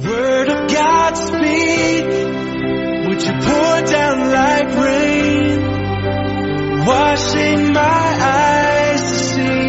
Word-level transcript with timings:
Word 0.00 0.48
of 0.48 0.70
God 0.70 1.14
speak. 1.14 2.04
Would 3.06 3.22
you 3.22 3.32
pour 3.32 3.82
down 3.82 4.30
like 4.32 4.68
rain? 4.76 5.60
Washing 6.86 7.72
my 7.72 8.18
eyes 8.20 9.02
to 9.02 9.18
see 9.18 9.68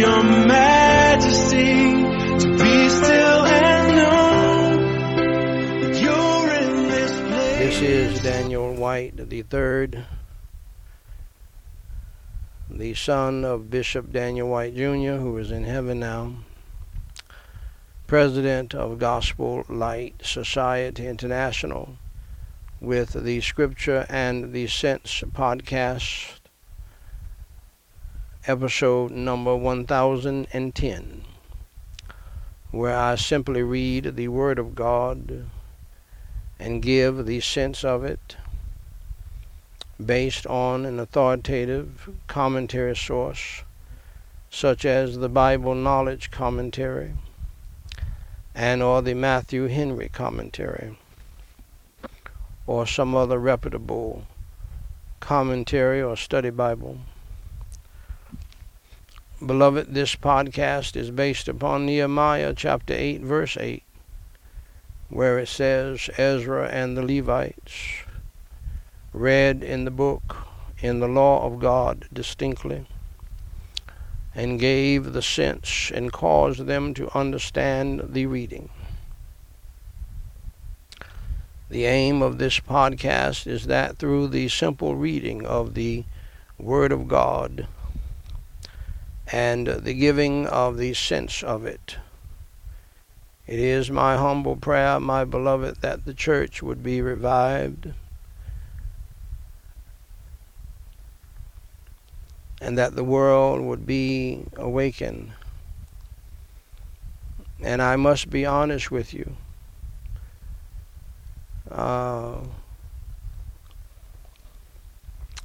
your 0.00 0.22
majesty. 0.46 2.04
To 2.38 2.48
be 2.52 2.88
still 2.88 3.44
and 3.46 3.96
know 3.96 4.76
that 5.80 5.94
you're 6.00 6.50
in 6.62 6.88
this 6.88 7.12
place. 7.12 7.58
This 7.58 7.80
is 7.82 8.22
Daniel 8.22 8.74
White 8.74 9.16
the 9.30 9.42
third, 9.42 10.04
the 12.70 12.94
son 12.94 13.44
of 13.44 13.70
Bishop 13.70 14.12
Daniel 14.12 14.48
White 14.48 14.74
Jr., 14.76 15.16
who 15.16 15.38
is 15.38 15.50
in 15.50 15.64
heaven 15.64 16.00
now, 16.00 16.32
president 18.06 18.72
of 18.72 19.00
Gospel 19.00 19.64
Light 19.68 20.14
Society 20.22 21.08
International, 21.08 21.96
with 22.80 23.24
the 23.24 23.40
Scripture 23.40 24.06
and 24.08 24.52
the 24.52 24.68
Sense 24.68 25.24
podcast, 25.32 26.38
episode 28.46 29.10
number 29.10 29.56
1010, 29.56 31.24
where 32.70 32.96
I 32.96 33.16
simply 33.16 33.64
read 33.64 34.14
the 34.14 34.28
Word 34.28 34.60
of 34.60 34.76
God 34.76 35.46
and 36.60 36.82
give 36.82 37.26
the 37.26 37.40
sense 37.40 37.82
of 37.82 38.04
it 38.04 38.36
based 40.04 40.46
on 40.46 40.86
an 40.86 41.00
authoritative 41.00 42.08
commentary 42.28 42.94
source 42.94 43.64
such 44.48 44.84
as 44.84 45.18
the 45.18 45.28
Bible 45.28 45.74
Knowledge 45.74 46.30
Commentary 46.30 47.12
and 48.56 48.82
or 48.82 49.02
the 49.02 49.12
Matthew 49.12 49.66
Henry 49.66 50.08
Commentary 50.08 50.96
or 52.66 52.86
some 52.86 53.14
other 53.14 53.38
reputable 53.38 54.26
commentary 55.20 56.00
or 56.00 56.16
study 56.16 56.48
Bible. 56.48 56.98
Beloved, 59.44 59.92
this 59.92 60.16
podcast 60.16 60.96
is 60.96 61.10
based 61.10 61.48
upon 61.48 61.84
Nehemiah 61.84 62.54
chapter 62.56 62.94
8 62.94 63.20
verse 63.20 63.58
8 63.60 63.82
where 65.10 65.38
it 65.38 65.48
says 65.48 66.08
Ezra 66.16 66.66
and 66.68 66.96
the 66.96 67.02
Levites 67.02 68.04
read 69.12 69.62
in 69.62 69.84
the 69.84 69.90
book 69.90 70.48
in 70.80 71.00
the 71.00 71.08
law 71.08 71.44
of 71.44 71.60
God 71.60 72.06
distinctly 72.10 72.86
and 74.36 74.60
gave 74.60 75.14
the 75.14 75.22
sense 75.22 75.90
and 75.94 76.12
caused 76.12 76.66
them 76.66 76.92
to 76.92 77.16
understand 77.16 78.02
the 78.10 78.26
reading. 78.26 78.68
The 81.70 81.86
aim 81.86 82.20
of 82.20 82.36
this 82.36 82.60
podcast 82.60 83.46
is 83.46 83.66
that 83.66 83.96
through 83.96 84.28
the 84.28 84.48
simple 84.48 84.94
reading 84.94 85.46
of 85.46 85.72
the 85.72 86.04
Word 86.58 86.92
of 86.92 87.08
God 87.08 87.66
and 89.32 89.66
the 89.66 89.94
giving 89.94 90.46
of 90.46 90.76
the 90.76 90.92
sense 90.92 91.42
of 91.42 91.64
it, 91.64 91.96
it 93.46 93.58
is 93.58 93.90
my 93.90 94.18
humble 94.18 94.56
prayer, 94.56 95.00
my 95.00 95.24
beloved, 95.24 95.80
that 95.80 96.04
the 96.04 96.14
church 96.14 96.62
would 96.62 96.82
be 96.82 97.00
revived 97.00 97.94
and 102.66 102.76
that 102.76 102.96
the 102.96 103.04
world 103.04 103.60
would 103.60 103.86
be 103.86 104.42
awakened. 104.56 105.30
And 107.62 107.80
I 107.80 107.94
must 107.94 108.28
be 108.28 108.44
honest 108.44 108.90
with 108.90 109.14
you. 109.14 109.36
Uh, 111.70 112.38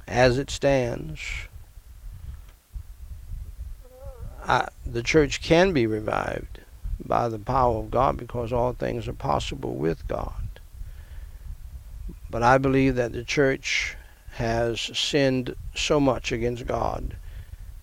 as 0.08 0.36
it 0.36 0.50
stands, 0.50 1.20
I, 4.44 4.66
the 4.84 5.04
church 5.04 5.40
can 5.40 5.72
be 5.72 5.86
revived 5.86 6.58
by 7.04 7.28
the 7.28 7.38
power 7.38 7.78
of 7.78 7.92
God 7.92 8.16
because 8.16 8.52
all 8.52 8.72
things 8.72 9.06
are 9.06 9.12
possible 9.12 9.76
with 9.76 10.08
God. 10.08 10.32
But 12.28 12.42
I 12.42 12.58
believe 12.58 12.96
that 12.96 13.12
the 13.12 13.22
church 13.22 13.96
has 14.32 14.80
sinned 14.80 15.54
so 15.74 16.00
much 16.00 16.32
against 16.32 16.66
God 16.66 17.16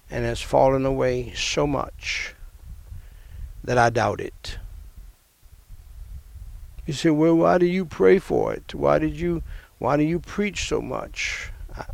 and 0.10 0.26
has 0.26 0.42
fallen 0.42 0.86
away 0.86 1.32
so 1.36 1.68
much 1.68 2.34
that 3.64 3.78
I 3.78 3.90
doubt 3.92 4.20
it. 4.20 4.58
You 6.88 6.94
say, 6.94 7.12
well, 7.12 7.36
why 7.36 7.60
do 7.60 7.68
you 7.68 7.86
pray 7.86 8.18
for 8.18 8.52
it? 8.52 8.74
Why 8.74 8.98
did 8.98 9.14
you, 9.14 9.44
why 9.78 9.96
do 9.96 10.04
you 10.04 10.20
preach 10.20 10.68
so 10.68 10.82
much? 10.82 11.52
I, 11.78 11.86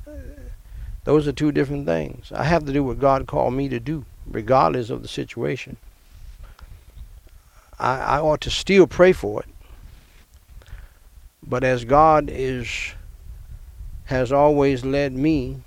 those 1.03 1.27
are 1.27 1.33
two 1.33 1.51
different 1.51 1.85
things. 1.85 2.31
I 2.31 2.45
have 2.45 2.66
to 2.66 2.72
do 2.72 2.83
what 2.83 2.99
God 2.99 3.27
called 3.27 3.53
me 3.53 3.67
to 3.67 3.79
do, 3.79 4.05
regardless 4.25 4.89
of 4.89 5.01
the 5.01 5.09
situation. 5.09 5.75
I, 7.77 7.97
I 7.99 8.19
ought 8.19 8.39
to 8.41 8.49
still 8.49 8.87
pray 8.87 9.11
for 9.11 9.41
it. 9.41 9.49
But 11.43 11.66
as 11.66 11.83
God 11.83 12.29
is 12.31 12.94
has 14.05 14.31
always 14.31 14.85
led 14.85 15.13
me 15.13 15.57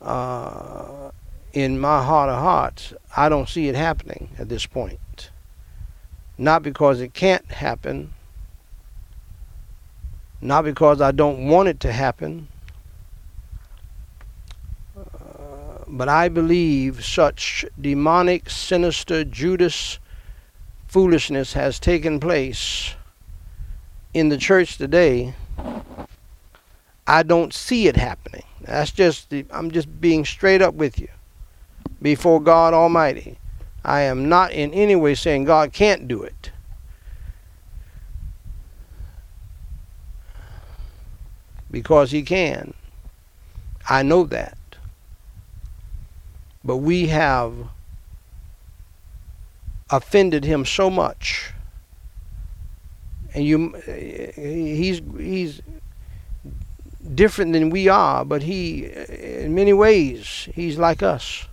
uh, 0.00 1.10
in 1.52 1.78
my 1.78 2.02
heart 2.02 2.30
of 2.30 2.40
hearts, 2.40 2.94
I 3.16 3.28
don't 3.28 3.48
see 3.48 3.68
it 3.68 3.74
happening 3.74 4.30
at 4.38 4.48
this 4.48 4.66
point. 4.66 5.30
Not 6.38 6.62
because 6.62 7.00
it 7.00 7.12
can't 7.12 7.44
happen, 7.50 8.14
not 10.40 10.64
because 10.64 11.00
I 11.00 11.12
don't 11.12 11.48
want 11.48 11.68
it 11.68 11.80
to 11.80 11.92
happen, 11.92 12.48
uh, 14.96 15.84
but 15.86 16.08
I 16.08 16.28
believe 16.28 17.04
such 17.04 17.64
demonic, 17.78 18.48
sinister 18.48 19.24
Judas 19.24 19.98
foolishness 20.86 21.52
has 21.52 21.78
taken 21.78 22.18
place 22.18 22.94
in 24.14 24.28
the 24.28 24.38
church 24.38 24.76
today, 24.78 25.34
I 27.10 27.24
don't 27.24 27.52
see 27.52 27.88
it 27.88 27.96
happening. 27.96 28.44
That's 28.60 28.92
just 28.92 29.30
the, 29.30 29.44
I'm 29.50 29.72
just 29.72 30.00
being 30.00 30.24
straight 30.24 30.62
up 30.62 30.74
with 30.74 31.00
you 31.00 31.08
before 32.00 32.40
God 32.40 32.72
Almighty. 32.72 33.36
I 33.84 34.02
am 34.02 34.28
not 34.28 34.52
in 34.52 34.72
any 34.72 34.94
way 34.94 35.16
saying 35.16 35.44
God 35.44 35.72
can't 35.72 36.06
do 36.06 36.22
it. 36.22 36.52
Because 41.68 42.12
he 42.12 42.22
can. 42.22 42.74
I 43.88 44.04
know 44.04 44.22
that. 44.26 44.56
But 46.62 46.76
we 46.76 47.08
have 47.08 47.54
offended 49.90 50.44
him 50.44 50.64
so 50.64 50.88
much 50.88 51.52
and 53.34 53.44
you 53.44 53.72
he's 53.84 55.00
he's 55.18 55.60
different 57.14 57.52
than 57.52 57.70
we 57.70 57.88
are 57.88 58.24
but 58.24 58.42
he 58.42 58.84
in 58.84 59.54
many 59.54 59.72
ways 59.72 60.48
he's 60.54 60.78
like 60.78 61.02
us 61.02 61.46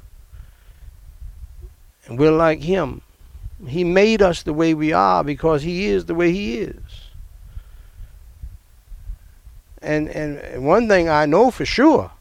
and 2.05 2.19
we're 2.19 2.31
like 2.31 2.61
him 2.61 3.01
he 3.67 3.83
made 3.83 4.21
us 4.21 4.43
the 4.43 4.53
way 4.53 4.73
we 4.73 4.93
are 4.93 5.23
because 5.23 5.63
he 5.63 5.87
is 5.87 6.05
the 6.05 6.15
way 6.15 6.31
he 6.31 6.59
is 6.59 7.09
and 9.81 10.09
and 10.09 10.65
one 10.65 10.87
thing 10.87 11.09
I 11.09 11.25
know 11.25 11.49
for 11.49 11.65
sure 11.65 12.11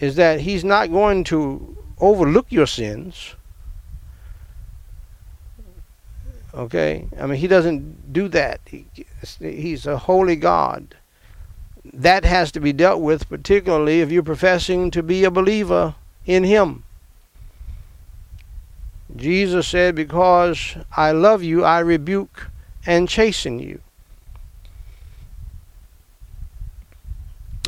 is 0.00 0.16
that 0.16 0.40
he's 0.40 0.64
not 0.64 0.90
going 0.90 1.24
to 1.24 1.76
overlook 1.98 2.46
your 2.50 2.66
sins 2.66 3.34
Okay? 6.56 7.06
I 7.20 7.26
mean, 7.26 7.38
he 7.38 7.46
doesn't 7.46 8.12
do 8.12 8.28
that. 8.28 8.60
He, 8.64 8.86
he's 9.38 9.86
a 9.86 9.98
holy 9.98 10.36
God. 10.36 10.94
That 11.92 12.24
has 12.24 12.52
to 12.52 12.60
be 12.60 12.72
dealt 12.72 13.00
with, 13.00 13.28
particularly 13.28 14.00
if 14.00 14.10
you're 14.10 14.22
professing 14.22 14.90
to 14.90 15.02
be 15.02 15.24
a 15.24 15.30
believer 15.30 15.94
in 16.24 16.44
him. 16.44 16.84
Jesus 19.14 19.68
said, 19.68 19.94
Because 19.94 20.76
I 20.96 21.12
love 21.12 21.42
you, 21.42 21.64
I 21.64 21.78
rebuke 21.80 22.50
and 22.84 23.08
chasten 23.08 23.58
you. 23.58 23.80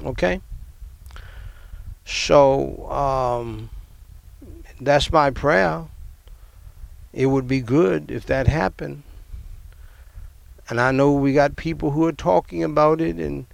Okay? 0.04 0.40
So, 2.04 2.90
um, 2.90 3.70
that's 4.80 5.12
my 5.12 5.30
prayer 5.30 5.84
it 7.12 7.26
would 7.26 7.48
be 7.48 7.60
good 7.60 8.10
if 8.10 8.26
that 8.26 8.46
happened. 8.46 9.02
And 10.68 10.80
I 10.80 10.92
know 10.92 11.12
we 11.12 11.32
got 11.32 11.56
people 11.56 11.92
who 11.92 12.04
are 12.06 12.12
talking 12.12 12.62
about 12.62 13.00
it 13.00 13.16
and 13.16 13.46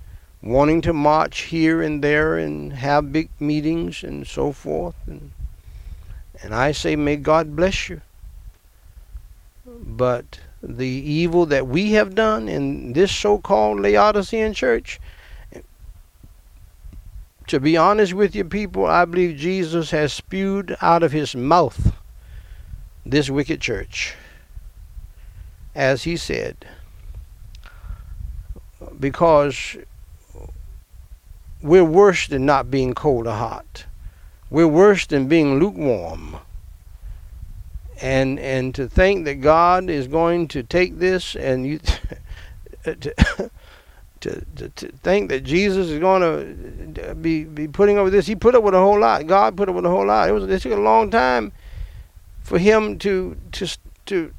wanting 0.45 0.83
to 0.83 0.93
march 0.93 1.41
here 1.41 1.81
and 1.81 2.05
there 2.05 2.37
and 2.37 2.75
have 2.75 3.11
big 3.11 3.31
meetings 3.41 4.05
and 4.05 4.27
so 4.27 4.53
forth. 4.53 4.95
And, 5.07 5.33
and 6.43 6.55
I 6.55 6.73
say, 6.73 6.97
may 6.97 7.17
God 7.17 7.57
bless 7.57 7.89
you. 7.89 8.03
but 9.65 10.41
the 10.63 10.87
evil 10.87 11.47
that 11.47 11.67
we 11.67 11.93
have 11.93 12.15
done 12.15 12.49
in 12.49 12.93
this 12.93 13.15
so-called 13.15 13.81
Laodicean 13.81 14.55
church, 14.55 15.01
to 17.47 17.61
be 17.61 17.77
honest 17.77 18.15
with 18.15 18.35
you 18.35 18.45
people, 18.45 18.87
I 18.87 19.05
believe 19.05 19.37
Jesus 19.37 19.91
has 19.91 20.13
spewed 20.13 20.77
out 20.81 21.03
of 21.03 21.13
his 21.13 21.37
mouth 21.37 21.95
this 23.05 23.29
wicked 23.29 23.61
church. 23.61 24.15
As 25.75 26.05
he 26.05 26.17
said, 26.17 26.65
because 28.99 29.77
we're 31.65 31.83
worse 31.83 32.29
than 32.29 32.45
not 32.45 32.71
being 32.71 32.93
cold 32.93 33.27
or 33.27 33.33
hot. 33.33 33.87
We're 34.51 34.69
worse 34.69 35.07
than 35.07 35.29
being 35.29 35.59
lukewarm. 35.59 36.37
And 38.03 38.39
and 38.39 38.75
to 38.75 38.87
think 38.87 39.25
that 39.25 39.37
God 39.37 39.89
is 39.89 40.07
going 40.07 40.49
to 40.49 40.63
take 40.63 40.99
this 40.99 41.35
and 41.35 41.67
you 41.67 41.79
to, 42.85 42.95
to, 44.21 44.45
to, 44.57 44.69
to 44.69 44.89
think 45.03 45.31
that 45.31 45.43
Jesus 45.43 45.89
is 45.89 46.01
going 46.01 46.95
to 46.95 47.15
be 47.15 47.45
be 47.45 47.67
putting 47.67 47.97
over 47.97 48.11
this, 48.11 48.27
he 48.27 48.37
put 48.37 48.55
up 48.55 48.63
with 48.63 48.75
a 48.75 48.79
whole 48.79 49.01
lot. 49.01 49.27
God 49.27 49.57
put 49.57 49.71
up 49.71 49.75
with 49.75 49.87
a 49.87 49.91
whole 49.91 50.07
lot. 50.07 50.29
It 50.29 50.33
was 50.33 50.45
it 50.45 50.61
took 50.61 50.73
a 50.73 50.77
long 50.77 51.11
time 51.11 51.51
for 52.43 52.59
him 52.59 52.99
to 52.99 53.39
to 53.53 53.67
to 54.07 54.35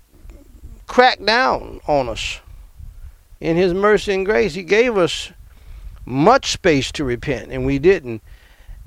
crack 0.85 1.23
down 1.25 1.81
on 1.87 2.07
us. 2.07 2.39
In 3.39 3.57
his 3.57 3.73
mercy 3.73 4.13
and 4.13 4.25
grace, 4.25 4.53
he 4.53 4.63
gave 4.63 4.95
us 4.95 5.31
much 6.05 6.51
space 6.51 6.91
to 6.93 7.03
repent, 7.03 7.51
and 7.51 7.65
we 7.65 7.79
didn't. 7.79 8.21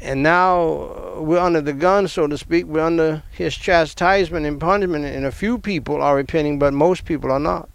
And 0.01 0.23
now 0.23 0.63
uh, 0.63 1.23
we're 1.23 1.41
under 1.41 1.61
the 1.61 1.73
gun, 1.73 2.07
so 2.07 2.27
to 2.29 2.39
speak. 2.39 2.67
We're 2.67 2.85
under 2.85 3.23
his 3.33 3.57
chastisement 3.57 4.47
and 4.47 4.61
punishment, 4.61 5.05
and 5.05 5.27
a 5.27 5.33
few 5.33 5.59
people 5.59 6.01
are 6.01 6.17
repenting, 6.17 6.59
but 6.59 6.73
most 6.73 7.05
people 7.05 7.33
are 7.33 7.41
not. 7.41 7.69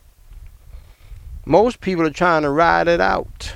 Most 1.46 1.82
people 1.82 2.06
are 2.06 2.12
trying 2.12 2.44
to 2.44 2.50
ride 2.50 2.88
it 2.88 3.02
out 3.02 3.54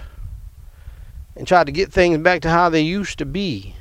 and 1.37 1.47
try 1.47 1.63
to 1.63 1.71
get 1.71 1.93
things 1.93 2.17
back 2.17 2.41
to 2.41 2.49
how 2.49 2.67
they 2.67 2.81
used 2.81 3.17
to 3.19 3.25
be. 3.25 3.75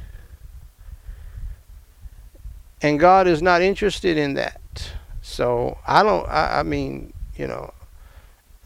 And 2.81 3.01
God 3.01 3.27
is 3.27 3.43
not 3.43 3.63
interested 3.63 4.17
in 4.17 4.35
that. 4.35 4.61
So 5.23 5.79
I 5.87 6.05
don't, 6.05 6.29
I, 6.29 6.61
I 6.61 6.63
mean, 6.63 7.13
you 7.37 7.49
know, 7.49 7.73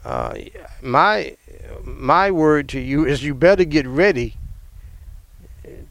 uh, 0.05 0.35
my 0.81 1.37
my 1.83 2.31
word 2.31 2.69
to 2.69 2.79
you 2.79 3.05
is 3.05 3.23
you 3.23 3.33
better 3.33 3.63
get 3.63 3.85
ready 3.87 4.35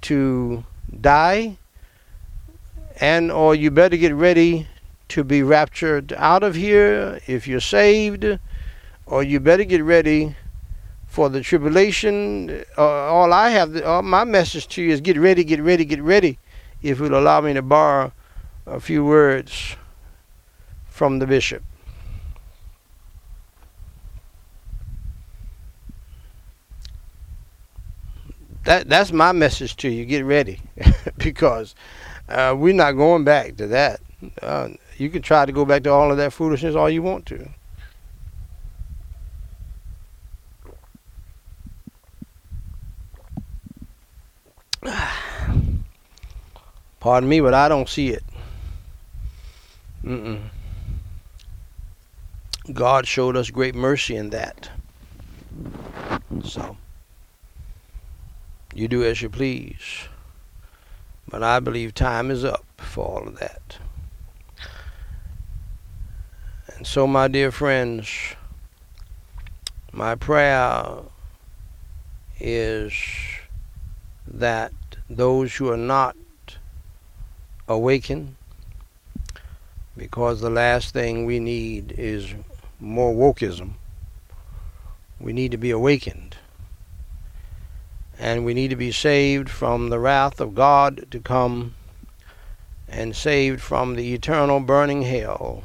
to 0.02 0.64
die 1.00 1.56
and 3.00 3.30
or 3.30 3.54
you 3.54 3.70
better 3.70 3.96
get 3.96 4.14
ready 4.14 4.66
to 5.08 5.24
be 5.24 5.42
raptured 5.42 6.12
out 6.14 6.42
of 6.42 6.54
here 6.54 7.20
if 7.26 7.48
you're 7.48 7.60
saved 7.60 8.38
or 9.06 9.22
you 9.22 9.40
better 9.40 9.64
get 9.64 9.82
ready 9.82 10.36
for 11.06 11.28
the 11.28 11.40
tribulation. 11.40 12.64
Uh, 12.78 12.82
all 12.82 13.32
i 13.32 13.50
have 13.50 13.82
all 13.82 14.02
my 14.02 14.24
message 14.24 14.68
to 14.68 14.82
you 14.82 14.90
is 14.90 15.00
get 15.00 15.16
ready 15.18 15.42
get 15.42 15.60
ready 15.60 15.84
get 15.84 16.02
ready 16.02 16.38
if 16.82 16.98
you'll 16.98 17.18
allow 17.18 17.40
me 17.40 17.52
to 17.52 17.62
borrow 17.62 18.12
a 18.66 18.78
few 18.78 19.04
words 19.04 19.76
from 20.86 21.18
the 21.18 21.26
bishop 21.26 21.62
that 28.64 28.88
that's 28.88 29.12
my 29.12 29.32
message 29.32 29.76
to 29.76 29.88
you. 29.88 30.04
Get 30.04 30.24
ready, 30.24 30.60
because 31.18 31.74
uh, 32.28 32.54
we're 32.56 32.74
not 32.74 32.92
going 32.92 33.24
back 33.24 33.56
to 33.56 33.66
that. 33.68 34.00
Uh, 34.42 34.68
you 34.96 35.08
can 35.08 35.22
try 35.22 35.46
to 35.46 35.52
go 35.52 35.64
back 35.64 35.82
to 35.84 35.90
all 35.90 36.10
of 36.10 36.18
that 36.18 36.32
foolishness 36.32 36.74
all 36.74 36.90
you 36.90 37.02
want 37.02 37.26
to. 37.26 37.48
Pardon 47.00 47.28
me, 47.28 47.40
but 47.40 47.54
I 47.54 47.68
don't 47.68 47.88
see 47.88 48.08
it. 48.10 48.22
Mm-mm. 50.04 50.40
God 52.72 53.06
showed 53.06 53.36
us 53.36 53.50
great 53.50 53.74
mercy 53.74 54.16
in 54.16 54.30
that. 54.30 54.68
So. 56.44 56.76
You 58.74 58.86
do 58.86 59.02
as 59.02 59.20
you 59.20 59.28
please. 59.28 60.08
But 61.28 61.42
I 61.42 61.60
believe 61.60 61.94
time 61.94 62.30
is 62.30 62.44
up 62.44 62.64
for 62.76 63.04
all 63.04 63.28
of 63.28 63.38
that. 63.38 63.78
And 66.76 66.86
so, 66.86 67.06
my 67.06 67.28
dear 67.28 67.50
friends, 67.50 68.08
my 69.92 70.14
prayer 70.14 70.84
is 72.38 72.92
that 74.26 74.72
those 75.08 75.54
who 75.56 75.70
are 75.70 75.76
not 75.76 76.16
awakened, 77.68 78.36
because 79.96 80.40
the 80.40 80.50
last 80.50 80.92
thing 80.92 81.26
we 81.26 81.38
need 81.40 81.92
is 81.98 82.34
more 82.78 83.12
wokeism, 83.12 83.72
we 85.18 85.32
need 85.32 85.50
to 85.50 85.58
be 85.58 85.70
awakened 85.70 86.29
and 88.20 88.44
we 88.44 88.52
need 88.52 88.68
to 88.68 88.76
be 88.76 88.92
saved 88.92 89.48
from 89.48 89.88
the 89.88 89.98
wrath 89.98 90.42
of 90.42 90.54
God 90.54 91.06
to 91.10 91.18
come 91.18 91.74
and 92.86 93.16
saved 93.16 93.62
from 93.62 93.94
the 93.94 94.12
eternal 94.12 94.60
burning 94.60 95.02
hell. 95.02 95.64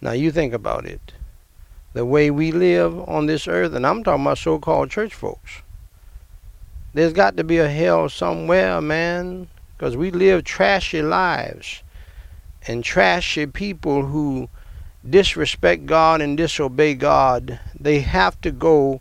Now 0.00 0.10
you 0.10 0.32
think 0.32 0.52
about 0.52 0.86
it. 0.86 1.12
The 1.92 2.04
way 2.04 2.32
we 2.32 2.50
live 2.50 2.98
on 3.08 3.26
this 3.26 3.46
earth, 3.46 3.74
and 3.74 3.86
I'm 3.86 4.02
talking 4.02 4.24
about 4.24 4.38
so 4.38 4.58
called 4.58 4.90
church 4.90 5.14
folks. 5.14 5.62
There's 6.94 7.12
got 7.12 7.36
to 7.36 7.44
be 7.44 7.58
a 7.58 7.68
hell 7.68 8.08
somewhere, 8.08 8.80
man, 8.80 9.46
because 9.76 9.96
we 9.96 10.10
live 10.10 10.42
trashy 10.42 11.00
lives. 11.00 11.84
And 12.66 12.82
trashy 12.82 13.46
people 13.46 14.06
who 14.06 14.48
disrespect 15.08 15.86
God 15.86 16.20
and 16.20 16.36
disobey 16.36 16.94
God, 16.94 17.60
they 17.78 18.00
have 18.00 18.40
to 18.40 18.50
go 18.50 19.00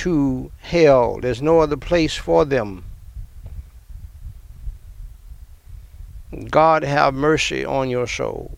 to 0.00 0.50
hell. 0.60 1.18
There's 1.20 1.42
no 1.42 1.60
other 1.60 1.76
place 1.76 2.16
for 2.16 2.46
them. 2.46 2.84
God 6.48 6.84
have 6.84 7.12
mercy 7.12 7.66
on 7.66 7.90
your 7.90 8.06
soul. 8.06 8.56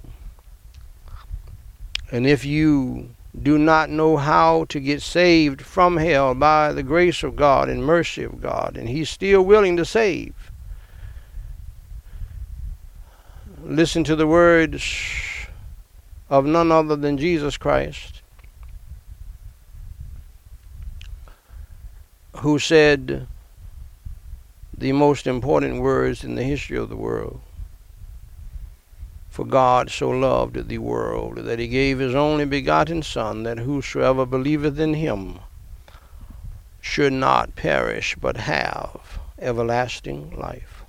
And 2.12 2.28
if 2.28 2.44
you 2.44 3.08
do 3.40 3.58
not 3.58 3.90
know 3.90 4.18
how 4.18 4.66
to 4.68 4.78
get 4.78 5.02
saved 5.02 5.62
from 5.62 5.96
hell 5.96 6.32
by 6.34 6.72
the 6.72 6.84
grace 6.84 7.24
of 7.24 7.34
God 7.34 7.68
and 7.68 7.84
mercy 7.84 8.22
of 8.22 8.40
God, 8.40 8.76
and 8.76 8.88
He's 8.88 9.10
still 9.10 9.42
willing 9.42 9.76
to 9.78 9.84
save, 9.84 10.52
listen 13.64 14.04
to 14.04 14.14
the 14.14 14.28
words 14.28 15.48
of 16.30 16.46
none 16.46 16.70
other 16.70 16.94
than 16.94 17.18
Jesus 17.18 17.56
Christ. 17.56 18.21
Who 22.36 22.58
said 22.58 23.26
the 24.76 24.92
most 24.92 25.26
important 25.26 25.80
words 25.80 26.24
in 26.24 26.34
the 26.34 26.42
history 26.42 26.76
of 26.76 26.88
the 26.88 26.96
world. 26.96 27.40
For 29.30 29.44
God 29.44 29.90
so 29.90 30.10
loved 30.10 30.68
the 30.68 30.78
world 30.78 31.38
that 31.38 31.58
he 31.58 31.68
gave 31.68 31.98
his 31.98 32.14
only 32.14 32.44
begotten 32.44 33.02
Son, 33.02 33.44
that 33.44 33.58
whosoever 33.58 34.26
believeth 34.26 34.78
in 34.78 34.94
him 34.94 35.38
should 36.80 37.12
not 37.12 37.54
perish, 37.54 38.16
but 38.20 38.36
have 38.36 39.18
everlasting 39.38 40.36
life. 40.36 40.84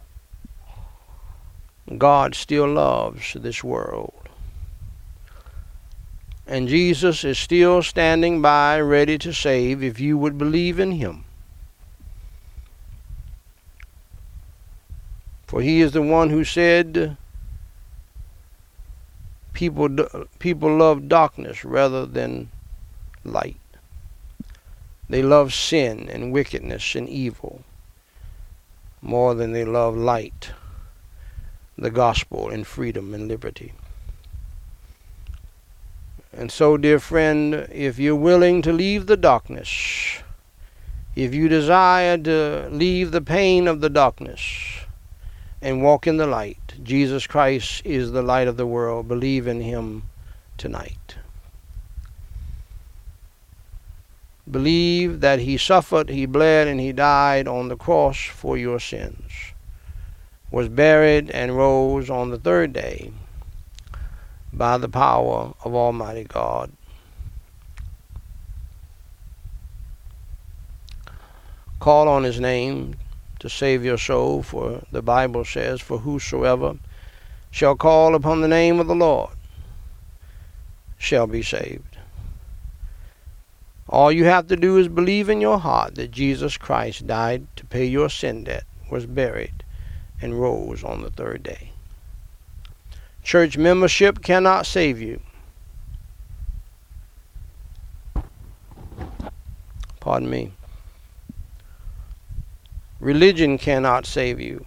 God 1.97 2.35
still 2.35 2.67
loves 2.67 3.33
this 3.33 3.63
world. 3.63 4.13
And 6.45 6.67
Jesus 6.67 7.23
is 7.23 7.37
still 7.37 7.81
standing 7.81 8.41
by, 8.41 8.79
ready 8.79 9.17
to 9.19 9.33
save 9.33 9.83
if 9.83 9.99
you 9.99 10.17
would 10.17 10.37
believe 10.37 10.79
in 10.79 10.93
him. 10.93 11.25
For 15.53 15.61
he 15.61 15.81
is 15.81 15.91
the 15.91 16.01
one 16.01 16.31
who 16.31 16.43
said, 16.43 17.15
people, 19.53 19.87
people 20.39 20.75
love 20.75 21.07
darkness 21.07 21.63
rather 21.63 22.07
than 22.07 22.49
light. 23.23 23.59
They 25.07 25.21
love 25.21 25.53
sin 25.53 26.09
and 26.09 26.33
wickedness 26.33 26.95
and 26.95 27.07
evil 27.07 27.61
more 28.99 29.35
than 29.35 29.51
they 29.51 29.63
love 29.63 29.95
light, 29.95 30.53
the 31.77 31.91
gospel, 31.91 32.49
and 32.49 32.65
freedom 32.65 33.13
and 33.13 33.27
liberty. 33.27 33.73
And 36.35 36.51
so, 36.51 36.77
dear 36.77 36.97
friend, 36.97 37.67
if 37.71 37.99
you're 37.99 38.15
willing 38.15 38.63
to 38.63 38.73
leave 38.73 39.05
the 39.05 39.17
darkness, 39.17 40.17
if 41.15 41.31
you 41.31 41.47
desire 41.47 42.17
to 42.17 42.69
leave 42.71 43.11
the 43.11 43.21
pain 43.21 43.67
of 43.67 43.81
the 43.81 43.89
darkness, 43.91 44.82
and 45.63 45.81
walk 45.81 46.05
in 46.05 46.17
the 46.17 46.27
light. 46.27 46.73
Jesus 46.83 47.25
Christ 47.25 47.81
is 47.85 48.11
the 48.11 48.21
light 48.21 48.49
of 48.49 48.57
the 48.57 48.67
world. 48.67 49.07
Believe 49.07 49.47
in 49.47 49.61
him 49.61 50.03
tonight. 50.57 51.15
Believe 54.49 55.21
that 55.21 55.39
he 55.39 55.57
suffered, 55.57 56.09
he 56.09 56.25
bled, 56.25 56.67
and 56.67 56.81
he 56.81 56.91
died 56.91 57.47
on 57.47 57.69
the 57.69 57.77
cross 57.77 58.17
for 58.25 58.57
your 58.57 58.77
sins, 58.77 59.31
was 60.51 60.67
buried, 60.67 61.31
and 61.31 61.55
rose 61.55 62.09
on 62.09 62.29
the 62.29 62.37
third 62.37 62.73
day 62.73 63.13
by 64.51 64.77
the 64.77 64.89
power 64.89 65.53
of 65.63 65.73
Almighty 65.73 66.25
God. 66.25 66.73
Call 71.79 72.09
on 72.09 72.23
his 72.23 72.39
name 72.41 72.95
to 73.43 73.49
save 73.49 73.83
your 73.83 73.97
soul, 73.97 74.41
for 74.41 74.83
the 74.93 75.01
Bible 75.01 75.43
says, 75.43 75.81
For 75.81 75.97
whosoever 75.97 76.77
shall 77.51 77.75
call 77.75 78.15
upon 78.15 78.39
the 78.39 78.47
name 78.47 78.79
of 78.79 78.87
the 78.87 78.95
Lord 78.95 79.31
shall 80.97 81.27
be 81.27 81.41
saved. 81.41 81.97
All 83.89 84.13
you 84.13 84.23
have 84.23 84.47
to 84.47 84.55
do 84.55 84.77
is 84.77 84.87
believe 84.87 85.27
in 85.27 85.41
your 85.41 85.59
heart 85.59 85.95
that 85.95 86.09
Jesus 86.09 86.55
Christ 86.55 87.05
died 87.05 87.45
to 87.57 87.65
pay 87.65 87.83
your 87.83 88.09
sin 88.09 88.45
debt, 88.45 88.63
was 88.89 89.05
buried, 89.05 89.65
and 90.21 90.39
rose 90.39 90.81
on 90.81 91.01
the 91.01 91.11
third 91.11 91.43
day. 91.43 91.71
Church 93.23 93.57
membership 93.57 94.21
cannot 94.21 94.65
save 94.65 95.01
you. 95.01 95.19
Pardon 99.99 100.29
me. 100.29 100.53
Religion 103.03 103.57
cannot 103.57 104.05
save 104.05 104.39
you. 104.39 104.65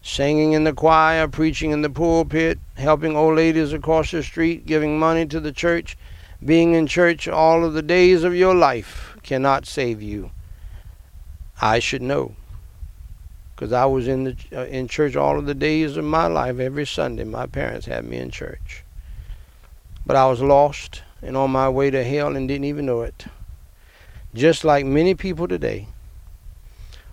Singing 0.00 0.52
in 0.52 0.64
the 0.64 0.72
choir, 0.72 1.28
preaching 1.28 1.70
in 1.70 1.82
the 1.82 1.90
pulpit, 1.90 2.58
helping 2.78 3.14
old 3.14 3.36
ladies 3.36 3.74
across 3.74 4.10
the 4.10 4.22
street, 4.22 4.64
giving 4.64 4.98
money 4.98 5.26
to 5.26 5.38
the 5.38 5.52
church, 5.52 5.98
being 6.42 6.72
in 6.72 6.86
church 6.86 7.28
all 7.28 7.62
of 7.62 7.74
the 7.74 7.82
days 7.82 8.24
of 8.24 8.34
your 8.34 8.54
life 8.54 9.18
cannot 9.22 9.66
save 9.66 10.00
you. 10.00 10.30
I 11.60 11.78
should 11.78 12.00
know. 12.00 12.36
Because 13.54 13.74
I 13.74 13.84
was 13.84 14.08
in, 14.08 14.24
the, 14.24 14.36
uh, 14.50 14.64
in 14.64 14.88
church 14.88 15.14
all 15.14 15.38
of 15.38 15.44
the 15.44 15.54
days 15.54 15.98
of 15.98 16.06
my 16.06 16.26
life. 16.26 16.58
Every 16.58 16.86
Sunday, 16.86 17.24
my 17.24 17.44
parents 17.44 17.84
had 17.84 18.06
me 18.06 18.16
in 18.16 18.30
church. 18.30 18.82
But 20.06 20.16
I 20.16 20.26
was 20.26 20.40
lost 20.40 21.02
and 21.20 21.36
on 21.36 21.50
my 21.50 21.68
way 21.68 21.90
to 21.90 22.02
hell 22.02 22.34
and 22.34 22.48
didn't 22.48 22.64
even 22.64 22.86
know 22.86 23.02
it. 23.02 23.26
Just 24.32 24.64
like 24.64 24.86
many 24.86 25.14
people 25.14 25.46
today 25.46 25.88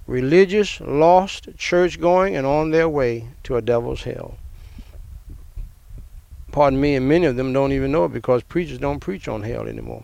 religious, 0.07 0.79
lost, 0.81 1.49
church 1.57 1.99
going, 1.99 2.35
and 2.35 2.45
on 2.45 2.71
their 2.71 2.89
way 2.89 3.27
to 3.43 3.55
a 3.55 3.61
devil's 3.61 4.03
hell. 4.03 4.37
Pardon 6.51 6.81
me, 6.81 6.95
and 6.95 7.07
many 7.07 7.25
of 7.25 7.37
them 7.37 7.53
don't 7.53 7.71
even 7.71 7.91
know 7.91 8.05
it 8.05 8.13
because 8.13 8.43
preachers 8.43 8.77
don't 8.77 8.99
preach 8.99 9.27
on 9.27 9.43
hell 9.43 9.67
anymore. 9.67 10.03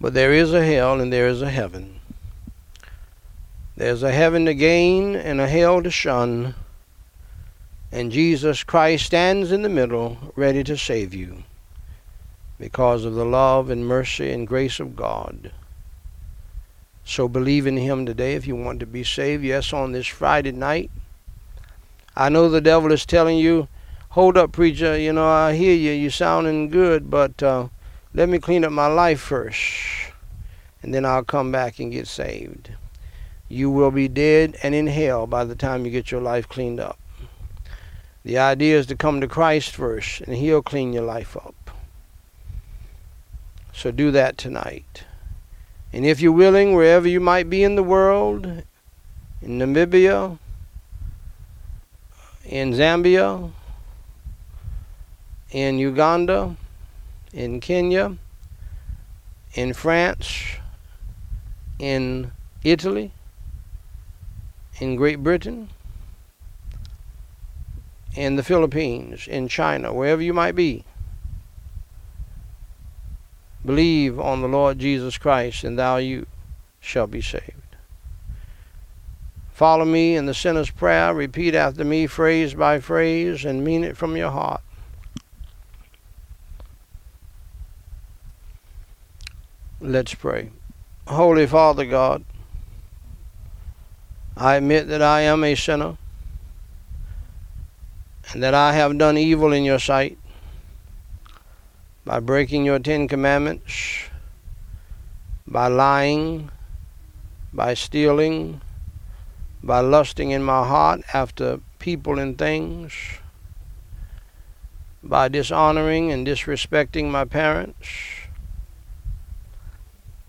But 0.00 0.14
there 0.14 0.32
is 0.32 0.54
a 0.54 0.64
hell 0.64 1.00
and 1.00 1.12
there 1.12 1.28
is 1.28 1.42
a 1.42 1.50
heaven. 1.50 2.00
There's 3.76 4.02
a 4.02 4.12
heaven 4.12 4.46
to 4.46 4.54
gain 4.54 5.16
and 5.16 5.40
a 5.40 5.48
hell 5.48 5.82
to 5.82 5.90
shun. 5.90 6.54
And 7.92 8.12
Jesus 8.12 8.62
Christ 8.62 9.04
stands 9.04 9.52
in 9.52 9.62
the 9.62 9.68
middle, 9.68 10.32
ready 10.36 10.62
to 10.64 10.76
save 10.76 11.12
you 11.12 11.42
because 12.58 13.04
of 13.04 13.14
the 13.14 13.24
love 13.24 13.68
and 13.68 13.86
mercy 13.86 14.30
and 14.30 14.46
grace 14.46 14.80
of 14.80 14.94
God. 14.94 15.50
So 17.10 17.26
believe 17.26 17.66
in 17.66 17.76
Him 17.76 18.06
today 18.06 18.34
if 18.34 18.46
you 18.46 18.54
want 18.54 18.78
to 18.78 18.86
be 18.86 19.02
saved. 19.02 19.42
Yes, 19.42 19.72
on 19.72 19.90
this 19.90 20.06
Friday 20.06 20.52
night. 20.52 20.92
I 22.16 22.28
know 22.28 22.48
the 22.48 22.60
devil 22.60 22.92
is 22.92 23.04
telling 23.04 23.36
you, 23.36 23.66
hold 24.10 24.36
up, 24.36 24.52
preacher, 24.52 24.96
you 24.96 25.12
know, 25.12 25.26
I 25.26 25.56
hear 25.56 25.74
you, 25.74 25.90
you're 25.90 26.12
sounding 26.12 26.68
good, 26.68 27.10
but 27.10 27.42
uh, 27.42 27.66
let 28.14 28.28
me 28.28 28.38
clean 28.38 28.64
up 28.64 28.70
my 28.70 28.86
life 28.86 29.18
first, 29.18 29.60
and 30.84 30.94
then 30.94 31.04
I'll 31.04 31.24
come 31.24 31.50
back 31.50 31.80
and 31.80 31.90
get 31.90 32.06
saved. 32.06 32.70
You 33.48 33.72
will 33.72 33.90
be 33.90 34.06
dead 34.06 34.56
and 34.62 34.72
in 34.72 34.86
hell 34.86 35.26
by 35.26 35.42
the 35.42 35.56
time 35.56 35.84
you 35.84 35.90
get 35.90 36.12
your 36.12 36.20
life 36.20 36.48
cleaned 36.48 36.78
up. 36.78 36.96
The 38.22 38.38
idea 38.38 38.78
is 38.78 38.86
to 38.86 38.94
come 38.94 39.20
to 39.20 39.26
Christ 39.26 39.74
first, 39.74 40.20
and 40.20 40.36
He'll 40.36 40.62
clean 40.62 40.92
your 40.92 41.06
life 41.06 41.36
up. 41.36 41.72
So 43.72 43.90
do 43.90 44.12
that 44.12 44.38
tonight. 44.38 45.06
And 45.92 46.06
if 46.06 46.20
you're 46.20 46.32
willing, 46.32 46.74
wherever 46.74 47.08
you 47.08 47.20
might 47.20 47.50
be 47.50 47.64
in 47.64 47.74
the 47.74 47.82
world, 47.82 48.46
in 49.42 49.58
Namibia, 49.58 50.38
in 52.44 52.72
Zambia, 52.72 53.50
in 55.50 55.78
Uganda, 55.78 56.56
in 57.32 57.60
Kenya, 57.60 58.16
in 59.54 59.72
France, 59.72 60.44
in 61.78 62.30
Italy, 62.62 63.10
in 64.78 64.96
Great 64.96 65.22
Britain, 65.22 65.68
in 68.14 68.36
the 68.36 68.42
Philippines, 68.42 69.26
in 69.26 69.48
China, 69.48 69.92
wherever 69.92 70.22
you 70.22 70.32
might 70.32 70.54
be. 70.54 70.84
Believe 73.64 74.18
on 74.18 74.40
the 74.40 74.48
Lord 74.48 74.78
Jesus 74.78 75.18
Christ, 75.18 75.64
and 75.64 75.78
thou 75.78 75.98
you 75.98 76.26
shall 76.80 77.06
be 77.06 77.20
saved. 77.20 77.54
Follow 79.52 79.84
me 79.84 80.16
in 80.16 80.24
the 80.24 80.32
sinner's 80.32 80.70
prayer. 80.70 81.12
Repeat 81.12 81.54
after 81.54 81.84
me, 81.84 82.06
phrase 82.06 82.54
by 82.54 82.80
phrase, 82.80 83.44
and 83.44 83.62
mean 83.62 83.84
it 83.84 83.96
from 83.96 84.16
your 84.16 84.30
heart. 84.30 84.62
Let's 89.82 90.14
pray. 90.14 90.50
Holy 91.06 91.46
Father 91.46 91.84
God, 91.84 92.24
I 94.36 94.56
admit 94.56 94.88
that 94.88 95.02
I 95.02 95.22
am 95.22 95.44
a 95.44 95.54
sinner 95.54 95.96
and 98.32 98.42
that 98.42 98.54
I 98.54 98.72
have 98.72 98.96
done 98.96 99.18
evil 99.18 99.52
in 99.52 99.64
your 99.64 99.78
sight 99.78 100.16
by 102.10 102.18
breaking 102.18 102.64
your 102.64 102.80
Ten 102.80 103.06
Commandments, 103.06 104.10
by 105.46 105.68
lying, 105.68 106.50
by 107.52 107.72
stealing, 107.72 108.60
by 109.62 109.78
lusting 109.78 110.32
in 110.32 110.42
my 110.42 110.66
heart 110.66 111.02
after 111.14 111.60
people 111.78 112.18
and 112.18 112.36
things, 112.36 112.92
by 115.04 115.28
dishonoring 115.28 116.10
and 116.10 116.26
disrespecting 116.26 117.08
my 117.08 117.24
parents, 117.24 117.86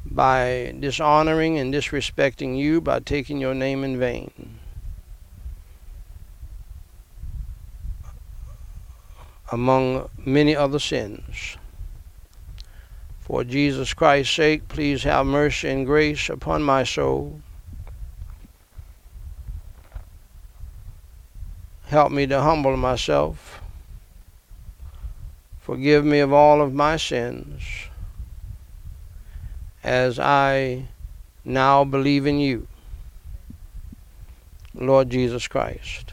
by 0.05 0.75
dishonoring 0.79 1.57
and 1.57 1.73
disrespecting 1.73 2.55
you 2.55 2.79
by 2.79 2.99
taking 2.99 3.39
your 3.39 3.55
name 3.55 3.83
in 3.83 3.97
vain. 3.97 4.59
Among 9.51 10.11
many 10.23 10.55
other 10.55 10.77
sins. 10.77 11.57
For 13.31 13.45
Jesus 13.45 13.93
Christ's 13.93 14.35
sake, 14.35 14.67
please 14.67 15.03
have 15.03 15.25
mercy 15.25 15.69
and 15.69 15.85
grace 15.85 16.27
upon 16.27 16.63
my 16.63 16.83
soul. 16.83 17.39
Help 21.85 22.11
me 22.11 22.27
to 22.27 22.41
humble 22.41 22.75
myself. 22.75 23.61
Forgive 25.61 26.03
me 26.03 26.19
of 26.19 26.33
all 26.33 26.61
of 26.61 26.73
my 26.73 26.97
sins 26.97 27.63
as 29.81 30.19
I 30.19 30.87
now 31.45 31.85
believe 31.85 32.27
in 32.27 32.37
you, 32.37 32.67
Lord 34.75 35.09
Jesus 35.09 35.47
Christ. 35.47 36.11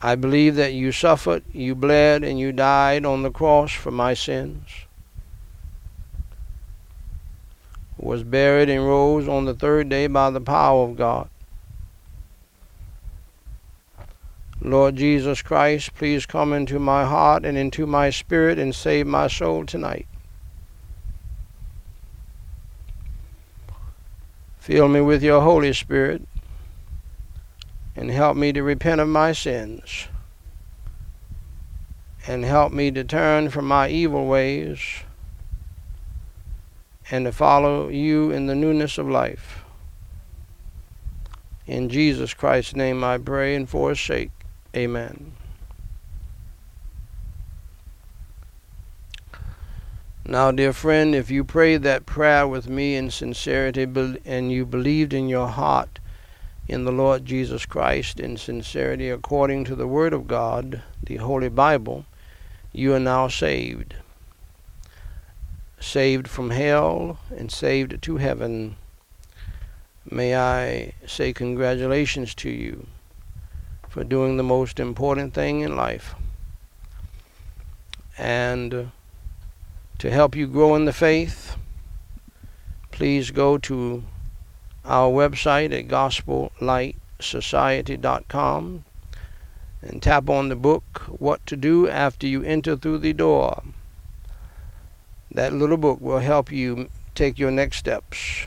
I 0.00 0.14
believe 0.14 0.54
that 0.54 0.74
you 0.74 0.92
suffered, 0.92 1.42
you 1.52 1.74
bled, 1.74 2.22
and 2.22 2.38
you 2.38 2.52
died 2.52 3.04
on 3.04 3.24
the 3.24 3.32
cross 3.32 3.72
for 3.72 3.90
my 3.90 4.14
sins 4.14 4.84
was 7.98 8.22
buried 8.22 8.70
and 8.70 8.86
rose 8.86 9.28
on 9.28 9.44
the 9.44 9.54
third 9.54 9.88
day 9.88 10.06
by 10.06 10.30
the 10.30 10.40
power 10.40 10.84
of 10.84 10.96
God. 10.96 11.28
Lord 14.60 14.96
Jesus 14.96 15.42
Christ, 15.42 15.94
please 15.94 16.26
come 16.26 16.52
into 16.52 16.78
my 16.78 17.04
heart 17.04 17.44
and 17.44 17.56
into 17.56 17.86
my 17.86 18.10
spirit 18.10 18.58
and 18.58 18.74
save 18.74 19.06
my 19.06 19.28
soul 19.28 19.64
tonight. 19.64 20.06
Fill 24.58 24.88
me 24.88 25.00
with 25.00 25.22
your 25.22 25.40
Holy 25.40 25.72
Spirit 25.72 26.22
and 27.96 28.10
help 28.10 28.36
me 28.36 28.52
to 28.52 28.62
repent 28.62 29.00
of 29.00 29.08
my 29.08 29.32
sins 29.32 30.08
and 32.26 32.44
help 32.44 32.72
me 32.72 32.90
to 32.90 33.02
turn 33.02 33.48
from 33.48 33.66
my 33.66 33.88
evil 33.88 34.26
ways 34.26 34.78
and 37.10 37.24
to 37.24 37.32
follow 37.32 37.88
you 37.88 38.30
in 38.30 38.46
the 38.46 38.54
newness 38.54 38.98
of 38.98 39.08
life. 39.08 39.64
In 41.66 41.88
Jesus 41.88 42.34
Christ's 42.34 42.74
name 42.74 43.04
I 43.04 43.18
pray 43.18 43.54
and 43.54 43.68
for 43.68 43.90
his 43.90 44.00
sake. 44.00 44.30
Amen. 44.74 45.32
Now, 50.24 50.50
dear 50.50 50.74
friend, 50.74 51.14
if 51.14 51.30
you 51.30 51.42
prayed 51.42 51.82
that 51.84 52.04
prayer 52.04 52.46
with 52.46 52.68
me 52.68 52.96
in 52.96 53.10
sincerity 53.10 53.86
and 54.26 54.52
you 54.52 54.66
believed 54.66 55.14
in 55.14 55.28
your 55.28 55.48
heart 55.48 56.00
in 56.68 56.84
the 56.84 56.92
Lord 56.92 57.24
Jesus 57.24 57.64
Christ 57.64 58.20
in 58.20 58.36
sincerity 58.36 59.08
according 59.08 59.64
to 59.64 59.74
the 59.74 59.86
Word 59.86 60.12
of 60.12 60.26
God, 60.26 60.82
the 61.02 61.16
Holy 61.16 61.48
Bible, 61.48 62.04
you 62.72 62.94
are 62.94 63.00
now 63.00 63.28
saved. 63.28 63.94
Saved 65.80 66.28
from 66.28 66.50
hell 66.50 67.18
and 67.30 67.50
saved 67.50 68.02
to 68.02 68.16
heaven. 68.16 68.76
May 70.10 70.36
I 70.36 70.92
say 71.06 71.32
congratulations 71.32 72.34
to 72.36 72.50
you 72.50 72.86
for 73.88 74.04
doing 74.04 74.36
the 74.36 74.42
most 74.42 74.78
important 74.80 75.34
thing 75.34 75.60
in 75.60 75.76
life. 75.76 76.14
And 78.16 78.90
to 79.98 80.10
help 80.10 80.34
you 80.36 80.46
grow 80.46 80.74
in 80.74 80.84
the 80.84 80.92
faith, 80.92 81.56
please 82.90 83.30
go 83.30 83.56
to 83.58 84.04
our 84.84 85.10
website 85.10 85.72
at 85.78 85.88
gospellightsociety.com 85.88 88.84
and 89.82 90.02
tap 90.02 90.28
on 90.28 90.48
the 90.48 90.56
book 90.56 91.02
What 91.06 91.46
to 91.46 91.56
Do 91.56 91.88
After 91.88 92.26
You 92.26 92.42
Enter 92.42 92.76
Through 92.76 92.98
the 92.98 93.12
Door. 93.12 93.62
That 95.30 95.52
little 95.52 95.76
book 95.76 96.00
will 96.00 96.20
help 96.20 96.50
you 96.50 96.88
take 97.14 97.38
your 97.38 97.50
next 97.50 97.76
steps 97.76 98.46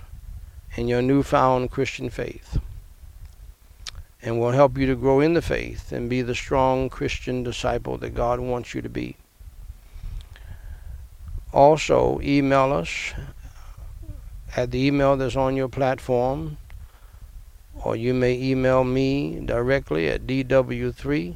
in 0.76 0.88
your 0.88 1.02
newfound 1.02 1.70
Christian 1.70 2.10
faith 2.10 2.58
and 4.22 4.40
will 4.40 4.52
help 4.52 4.78
you 4.78 4.86
to 4.88 4.96
grow 4.96 5.20
in 5.20 5.34
the 5.34 5.42
faith 5.42 5.92
and 5.92 6.10
be 6.10 6.22
the 6.22 6.36
strong 6.36 6.90
Christian 6.90 7.44
disciple 7.44 7.98
that 7.98 8.16
God 8.16 8.40
wants 8.40 8.74
you 8.74 8.82
to 8.82 8.90
be. 8.90 9.18
Also, 11.54 12.22
email 12.22 12.72
us 12.72 13.14
at 14.56 14.72
the 14.72 14.86
email 14.86 15.18
that's 15.18 15.36
on 15.36 15.58
your 15.58 15.68
platform, 15.68 16.58
or 17.84 17.96
you 17.96 18.14
may 18.14 18.40
email 18.40 18.84
me 18.84 19.40
directly 19.40 20.08
at 20.08 20.28
dw3 20.28 21.36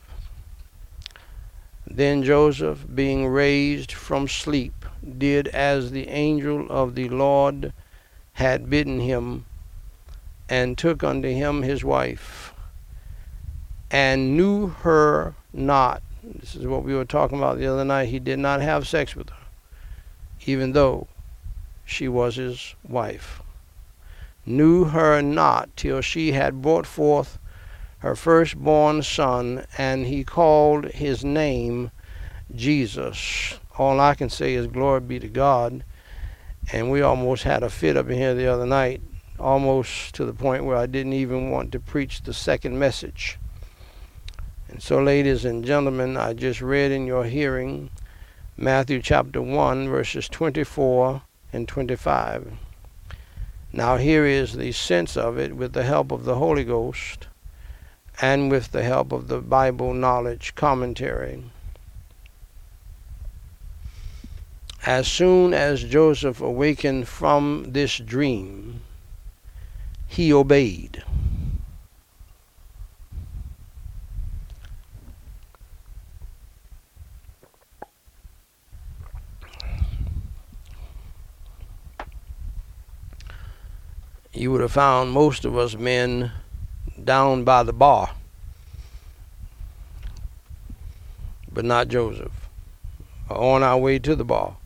Then 1.94 2.24
Joseph, 2.24 2.86
being 2.94 3.28
raised 3.28 3.92
from 3.92 4.28
sleep, 4.28 4.86
did 5.18 5.48
as 5.50 5.92
the 5.92 6.08
angel 6.08 6.68
of 6.70 6.96
the 6.96 7.10
Lord 7.10 7.74
had 8.34 8.70
bidden 8.70 9.02
him, 9.02 9.46
and 10.48 10.78
took 10.78 11.04
unto 11.04 11.30
him 11.30 11.64
his 11.64 11.84
wife 11.84 12.54
and 13.92 14.38
knew 14.38 14.68
her 14.68 15.36
not. 15.52 16.02
This 16.24 16.56
is 16.56 16.66
what 16.66 16.84
we 16.84 16.96
were 16.96 17.06
talking 17.06 17.38
about 17.38 17.58
the 17.58 17.68
other 17.68 17.84
night. 17.84 18.10
He 18.10 18.20
did 18.20 18.40
not 18.40 18.62
have 18.62 18.88
sex 18.88 19.16
with 19.16 19.30
her, 19.30 19.36
even 20.46 20.72
though 20.72 21.08
she 21.84 22.08
was 22.08 22.38
his 22.38 22.76
wife. 22.88 23.42
Knew 24.46 24.86
her 24.86 25.22
not 25.22 25.70
till 25.76 26.02
she 26.02 26.32
had 26.32 26.62
brought 26.62 26.88
forth 26.88 27.38
her 28.02 28.16
firstborn 28.16 29.04
son, 29.04 29.64
and 29.78 30.08
he 30.08 30.24
called 30.24 30.86
his 30.86 31.24
name 31.24 31.92
Jesus. 32.54 33.60
All 33.78 34.00
I 34.00 34.16
can 34.16 34.30
say 34.30 34.56
is 34.56 34.66
glory 34.66 35.02
be 35.02 35.20
to 35.20 35.28
God. 35.28 35.84
And 36.74 36.90
we 36.90 37.02
almost 37.02 37.44
had 37.44 37.62
a 37.62 37.70
fit 37.70 37.98
up 37.98 38.10
in 38.10 38.18
here 38.18 38.34
the 38.34 38.48
other 38.48 38.66
night, 38.66 39.02
almost 39.40 40.16
to 40.16 40.26
the 40.26 40.34
point 40.34 40.66
where 40.66 40.78
I 40.78 40.88
didn't 40.88 41.14
even 41.14 41.52
want 41.52 41.72
to 41.74 41.80
preach 41.80 42.24
the 42.24 42.34
second 42.34 42.80
message. 42.80 43.38
And 44.68 44.82
so, 44.82 45.02
ladies 45.02 45.46
and 45.46 45.64
gentlemen, 45.64 46.18
I 46.18 46.34
just 46.34 46.62
read 46.62 46.92
in 46.92 47.06
your 47.06 47.26
hearing 47.26 47.92
Matthew 48.58 49.02
chapter 49.02 49.42
1, 49.42 49.90
verses 49.90 50.28
24 50.28 51.22
and 51.54 51.68
25. 51.68 52.52
Now, 53.74 53.98
here 53.98 54.26
is 54.26 54.54
the 54.54 54.72
sense 54.72 55.16
of 55.16 55.38
it 55.38 55.56
with 55.56 55.74
the 55.74 55.84
help 55.84 56.12
of 56.12 56.26
the 56.26 56.36
Holy 56.36 56.64
Ghost 56.64 57.28
and 58.20 58.52
with 58.52 58.72
the 58.72 58.84
help 58.84 59.12
of 59.12 59.28
the 59.28 59.40
Bible 59.40 59.94
knowledge 59.94 60.56
commentary. 60.56 61.44
As 64.86 65.08
soon 65.08 65.54
as 65.54 65.84
Joseph 65.84 66.42
awakened 66.42 67.08
from 67.08 67.66
this 67.70 67.98
dream, 67.98 68.82
he 70.08 70.34
obeyed. 70.34 71.04
you 84.42 84.52
would 84.52 84.62
have 84.62 84.72
found 84.72 85.12
most 85.12 85.46
of 85.46 85.56
us 85.56 85.76
men 85.76 86.32
down 87.06 87.44
by 87.44 87.64
the 87.64 87.74
bar, 87.74 88.12
but 91.52 91.66
not 91.66 91.88
Joseph. 91.88 92.32
On 93.30 93.64
our 93.64 93.78
way 93.78 93.98
to 94.00 94.16
the 94.16 94.26
bar, 94.26 94.58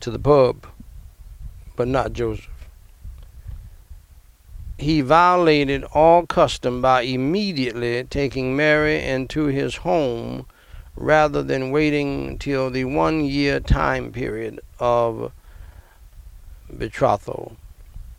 to 0.00 0.10
the 0.10 0.18
pub, 0.18 0.66
but 1.76 1.88
not 1.88 2.12
Joseph. 2.12 2.50
He 4.78 5.00
violated 5.00 5.82
all 5.92 6.24
custom 6.24 6.80
by 6.80 7.02
immediately 7.02 8.04
taking 8.04 8.54
Mary 8.54 9.02
into 9.02 9.46
his 9.46 9.76
home 9.76 10.46
rather 10.94 11.42
than 11.42 11.72
waiting 11.72 12.38
till 12.38 12.70
the 12.70 12.84
one 12.84 13.24
year 13.24 13.58
time 13.58 14.12
period 14.12 14.60
of 14.78 15.32
betrothal 16.76 17.56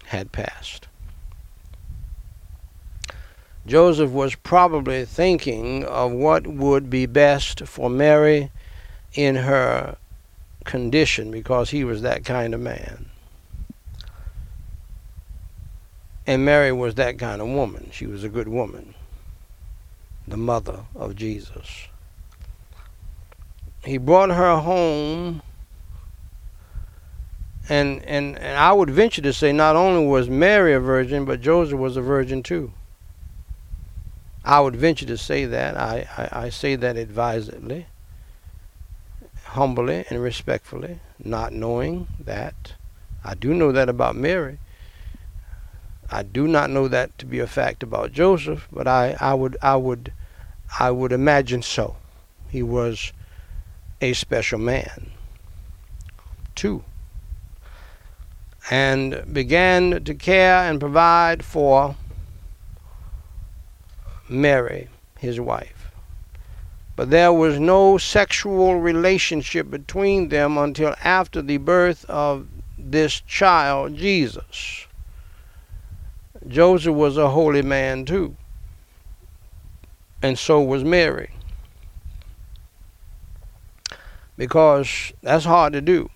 had 0.08 0.34
passed. 0.34 0.88
Joseph 3.69 4.10
was 4.10 4.34
probably 4.34 5.05
thinking 5.05 5.86
of 5.86 6.12
what 6.12 6.47
would 6.47 6.89
be 6.89 7.05
best 7.05 7.67
for 7.67 7.88
Mary 7.88 8.49
in 9.13 9.36
her 9.36 9.95
condition 10.65 11.29
because 11.29 11.69
he 11.69 11.84
was 11.84 12.01
that 12.01 12.25
kind 12.25 12.55
of 12.55 12.60
man. 12.60 13.12
And 16.25 16.43
Mary 16.43 16.71
was 16.71 16.95
that 16.95 17.19
kind 17.19 17.41
of 17.41 17.47
woman. 17.47 17.91
She 17.93 18.08
was 18.08 18.23
a 18.23 18.29
good 18.29 18.47
woman, 18.47 18.95
the 20.27 20.38
mother 20.38 20.86
of 20.95 21.15
Jesus. 21.15 21.88
He 23.86 23.99
brought 23.99 24.29
her 24.32 24.58
home 24.58 25.43
and, 27.69 28.03
and, 28.05 28.36
and 28.39 28.58
I 28.58 28.73
would 28.73 28.89
venture 28.89 29.21
to 29.21 29.32
say 29.32 29.53
not 29.53 29.75
only 29.75 30.08
was 30.08 30.27
Mary 30.27 30.73
a 30.73 30.79
virgin, 30.79 31.23
but 31.23 31.39
Joseph 31.39 31.77
was 31.77 31.97
a 31.97 32.01
virgin 32.01 32.41
too. 32.41 32.73
I 34.43 34.60
would 34.62 34.75
venture 34.75 35.06
to 35.06 35.17
say 35.17 35.45
that. 35.45 35.78
I, 35.78 36.08
I, 36.17 36.45
I 36.45 36.49
say 36.49 36.75
that 36.75 36.97
advisedly, 36.97 37.88
humbly, 39.43 40.06
and 40.10 40.21
respectfully, 40.21 40.99
not 41.23 41.54
knowing 41.54 42.08
that. 42.19 42.73
I 43.23 43.36
do 43.36 43.54
know 43.54 43.71
that 43.71 43.89
about 43.89 44.15
Mary. 44.15 44.60
I 46.12 46.23
do 46.23 46.47
not 46.47 46.69
know 46.69 46.88
that 46.88 47.17
to 47.19 47.25
be 47.25 47.39
a 47.39 47.47
fact 47.47 47.84
about 47.84 48.13
Joseph, 48.13 48.67
but 48.71 48.88
I, 48.88 49.15
I 49.19 49.34
would 49.34 49.58
I 49.62 49.75
would 49.75 50.12
I 50.80 50.89
would 50.89 51.12
imagine 51.12 51.62
so. 51.62 51.97
He 52.49 52.63
was 52.63 53.13
a 54.02 54.13
special 54.13 54.58
man. 54.58 55.12
Two, 56.56 56.84
and 58.71 59.23
began 59.32 60.04
to 60.04 60.13
care 60.15 60.58
and 60.69 60.80
provide 60.80 61.43
for 61.45 61.95
Mary, 64.29 64.87
his 65.17 65.39
wife. 65.39 65.91
But 66.95 67.09
there 67.09 67.33
was 67.33 67.59
no 67.59 67.97
sexual 67.97 68.79
relationship 68.79 69.69
between 69.69 70.29
them 70.29 70.57
until 70.57 70.95
after 71.03 71.41
the 71.41 71.57
birth 71.57 72.05
of 72.09 72.47
this 72.77 73.21
child, 73.21 73.95
Jesus. 73.95 74.85
Joseph 76.47 76.93
was 76.93 77.17
a 77.17 77.29
holy 77.29 77.61
man 77.61 78.05
too, 78.05 78.35
and 80.21 80.37
so 80.37 80.61
was 80.61 80.83
Mary. 80.83 81.31
Because 84.37 85.11
that's 85.21 85.45
hard 85.45 85.73
to 85.73 85.81
do. 85.81 86.09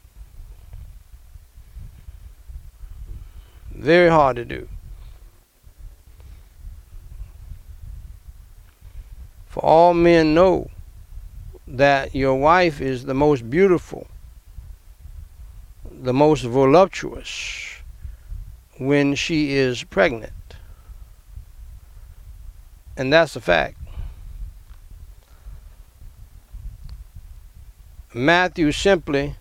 Very 3.72 4.10
hard 4.10 4.38
to 4.38 4.46
do. 4.46 4.70
For 9.54 9.64
all 9.64 9.94
men 9.94 10.34
know 10.34 10.72
that 11.68 12.16
your 12.16 12.34
wife 12.34 12.82
is 12.82 13.06
the 13.06 13.14
most 13.14 13.52
beautiful, 13.52 14.08
the 15.92 16.12
most 16.12 16.42
voluptuous 16.42 17.84
when 18.80 19.14
she 19.14 19.54
is 19.54 19.84
pregnant. 19.84 20.56
And 22.98 23.14
that's 23.14 23.36
a 23.36 23.42
fact. 23.42 23.78
Matthew 28.12 28.72
simply 28.72 29.36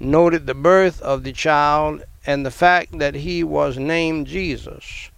noted 0.00 0.48
the 0.48 0.54
birth 0.54 1.00
of 1.00 1.22
the 1.22 1.32
child 1.32 2.02
and 2.26 2.44
the 2.44 2.50
fact 2.50 2.98
that 2.98 3.14
he 3.14 3.44
was 3.44 3.78
named 3.78 4.26
Jesus 4.26 5.10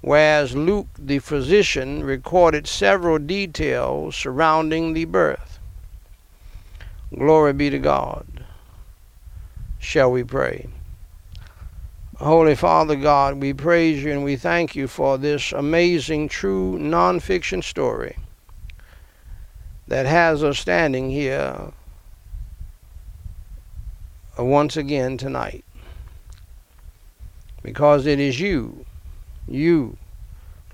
whereas 0.00 0.54
Luke, 0.54 0.88
the 0.98 1.18
physician, 1.18 2.02
recorded 2.04 2.66
several 2.66 3.18
details 3.18 4.16
surrounding 4.16 4.92
the 4.92 5.04
birth. 5.04 5.58
Glory 7.14 7.52
be 7.52 7.70
to 7.70 7.78
God. 7.78 8.26
Shall 9.78 10.10
we 10.10 10.24
pray? 10.24 10.68
Holy 12.18 12.56
Father 12.56 12.96
God, 12.96 13.40
we 13.40 13.54
praise 13.54 14.02
you 14.02 14.10
and 14.10 14.24
we 14.24 14.34
thank 14.34 14.74
you 14.74 14.88
for 14.88 15.18
this 15.18 15.52
amazing, 15.52 16.28
true, 16.28 16.76
non 16.78 17.20
fiction 17.20 17.62
story 17.62 18.16
that 19.86 20.04
has 20.04 20.42
us 20.42 20.58
standing 20.58 21.10
here 21.10 21.72
once 24.36 24.76
again 24.76 25.16
tonight. 25.16 25.64
Because 27.62 28.04
it 28.04 28.18
is 28.18 28.40
you 28.40 28.84
you, 29.50 29.96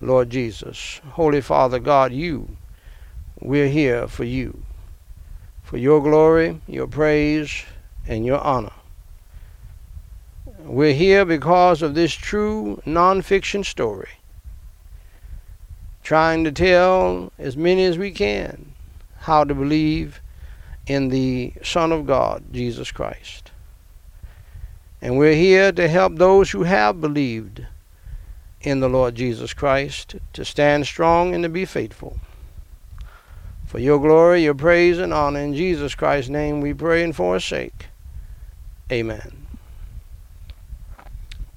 Lord 0.01 0.31
Jesus. 0.31 1.01
Holy 1.13 1.41
Father 1.41 1.79
God, 1.79 2.13
you. 2.13 2.57
We're 3.41 3.69
here 3.69 4.07
for 4.09 4.25
you, 4.25 4.63
for 5.63 5.77
your 5.77 6.03
glory, 6.03 6.61
your 6.67 6.87
praise, 6.87 7.65
and 8.07 8.25
your 8.25 8.41
honor. 8.41 8.73
We're 10.61 10.95
here 10.95 11.25
because 11.25 11.83
of 11.83 11.95
this 11.95 12.13
true 12.13 12.81
nonfiction 12.87 13.65
story, 13.65 14.09
trying 16.03 16.45
to 16.45 16.53
tell 16.53 17.33
as 17.39 17.57
many 17.57 17.85
as 17.85 17.99
we 17.99 18.11
can 18.13 18.73
how 19.19 19.45
to 19.45 19.55
believe 19.55 20.21
in 20.87 21.09
the 21.09 21.53
Son 21.63 21.93
of 21.93 22.07
God, 22.07 22.45
Jesus 22.53 22.93
Christ. 22.93 23.51
And 25.03 25.19
we're 25.19 25.35
here 25.35 25.71
to 25.73 25.89
help 25.89 26.17
those 26.17 26.51
who 26.51 26.63
have 26.63 27.01
believed 27.01 27.67
in 28.65 28.81
the 28.81 28.89
Lord 28.89 29.15
Jesus 29.15 29.53
Christ, 29.53 30.17
to 30.33 30.45
stand 30.45 30.87
strong 30.87 31.35
and 31.35 31.45
to 31.45 31.49
be 31.49 31.65
faithful. 31.65 32.19
For 33.67 33.79
your 33.79 33.99
glory, 33.99 34.45
your 34.45 34.55
praise, 34.55 34.99
and 34.99 35.13
honor, 35.13 35.41
in 35.41 35.55
Jesus 35.55 35.95
Christ's 35.95 36.31
name 36.31 36.61
we 36.61 36.73
pray 36.73 37.03
and 37.03 37.15
for 37.15 37.35
his 37.35 37.45
sake. 37.45 37.87
Amen. 38.91 39.47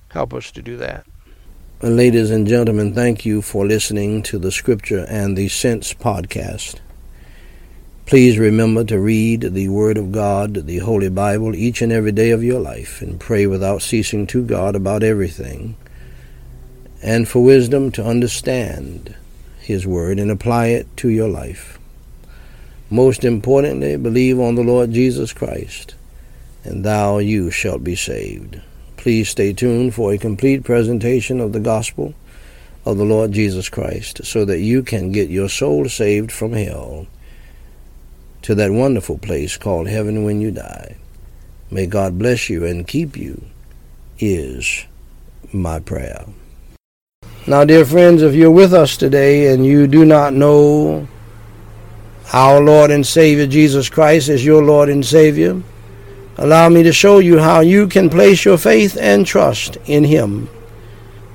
Help 0.10 0.34
us 0.34 0.52
to 0.52 0.62
do 0.62 0.78
that. 0.78 1.06
Ladies 1.82 2.32
and 2.32 2.48
gentlemen, 2.48 2.94
thank 2.94 3.26
you 3.26 3.42
for 3.42 3.66
listening 3.66 4.24
to 4.24 4.40
the 4.40 4.52
Scripture 4.52 5.06
and 5.08 5.38
the 5.38 5.48
Sense 5.48 5.94
podcast. 5.94 6.80
Please 8.08 8.40
remember 8.40 8.84
to 8.86 9.00
read 9.00 9.42
the 9.42 9.70
Word 9.70 9.98
of 9.98 10.12
God, 10.12 10.66
the 10.66 10.80
Holy 10.80 11.10
Bible, 11.10 11.54
each 11.54 11.82
and 11.82 11.92
every 11.92 12.14
day 12.14 12.32
of 12.32 12.44
your 12.44 12.60
life, 12.60 13.02
and 13.02 13.20
pray 13.20 13.46
without 13.46 13.82
ceasing 13.82 14.26
to 14.28 14.44
God 14.44 14.76
about 14.76 15.04
everything 15.04 15.76
and 17.02 17.28
for 17.28 17.44
wisdom 17.44 17.92
to 17.92 18.06
understand 18.06 19.16
His 19.60 19.86
Word 19.86 20.20
and 20.20 20.32
apply 20.32 20.68
it 20.68 20.88
to 20.98 21.10
your 21.10 21.30
life. 21.30 21.78
Most 22.90 23.24
importantly, 23.24 23.98
believe 23.98 24.40
on 24.40 24.56
the 24.56 24.64
Lord 24.64 24.92
Jesus 24.92 25.34
Christ, 25.34 25.96
and 26.64 26.84
thou 26.84 27.18
you 27.18 27.52
shalt 27.52 27.84
be 27.84 27.96
saved. 27.96 28.62
Please 28.96 29.30
stay 29.30 29.54
tuned 29.54 29.94
for 29.94 30.12
a 30.12 30.18
complete 30.18 30.64
presentation 30.64 31.40
of 31.40 31.54
the 31.54 31.60
gospel 31.60 32.14
of 32.86 32.98
the 32.98 33.06
Lord 33.06 33.34
Jesus 33.34 33.68
Christ 33.68 34.24
so 34.24 34.46
that 34.46 34.60
you 34.60 34.82
can 34.82 35.12
get 35.12 35.30
your 35.30 35.50
soul 35.50 35.90
saved 35.90 36.32
from 36.32 36.54
hell 36.54 37.08
to 38.44 38.56
that 38.56 38.72
wonderful 38.72 39.18
place 39.18 39.58
called 39.58 39.90
heaven 39.90 40.24
when 40.24 40.40
you 40.40 40.52
die. 40.52 40.96
May 41.70 41.86
God 41.86 42.18
bless 42.18 42.50
you 42.50 42.66
and 42.66 42.88
keep 42.88 43.18
you, 43.18 43.44
is 44.20 44.86
my 45.52 45.82
prayer. 45.82 46.26
Now, 47.50 47.64
dear 47.64 47.86
friends, 47.86 48.24
if 48.24 48.36
you're 48.36 48.52
with 48.52 48.74
us 48.74 48.98
today 48.98 49.54
and 49.54 49.66
you 49.66 49.88
do 49.88 50.04
not 50.04 50.34
know 50.34 51.08
our 52.34 52.60
Lord 52.60 52.92
and 52.92 53.08
Savior 53.08 53.48
Jesus 53.48 53.88
Christ 53.88 54.28
as 54.28 54.44
your 54.44 54.62
Lord 54.62 54.90
and 54.90 55.06
Savior, 55.06 55.62
allow 56.36 56.68
me 56.68 56.84
to 56.84 56.92
show 56.92 57.20
you 57.20 57.40
how 57.40 57.62
you 57.62 57.88
can 57.88 58.10
place 58.10 58.44
your 58.44 58.58
faith 58.58 58.98
and 59.00 59.26
trust 59.26 59.78
in 59.86 60.04
Him, 60.04 60.50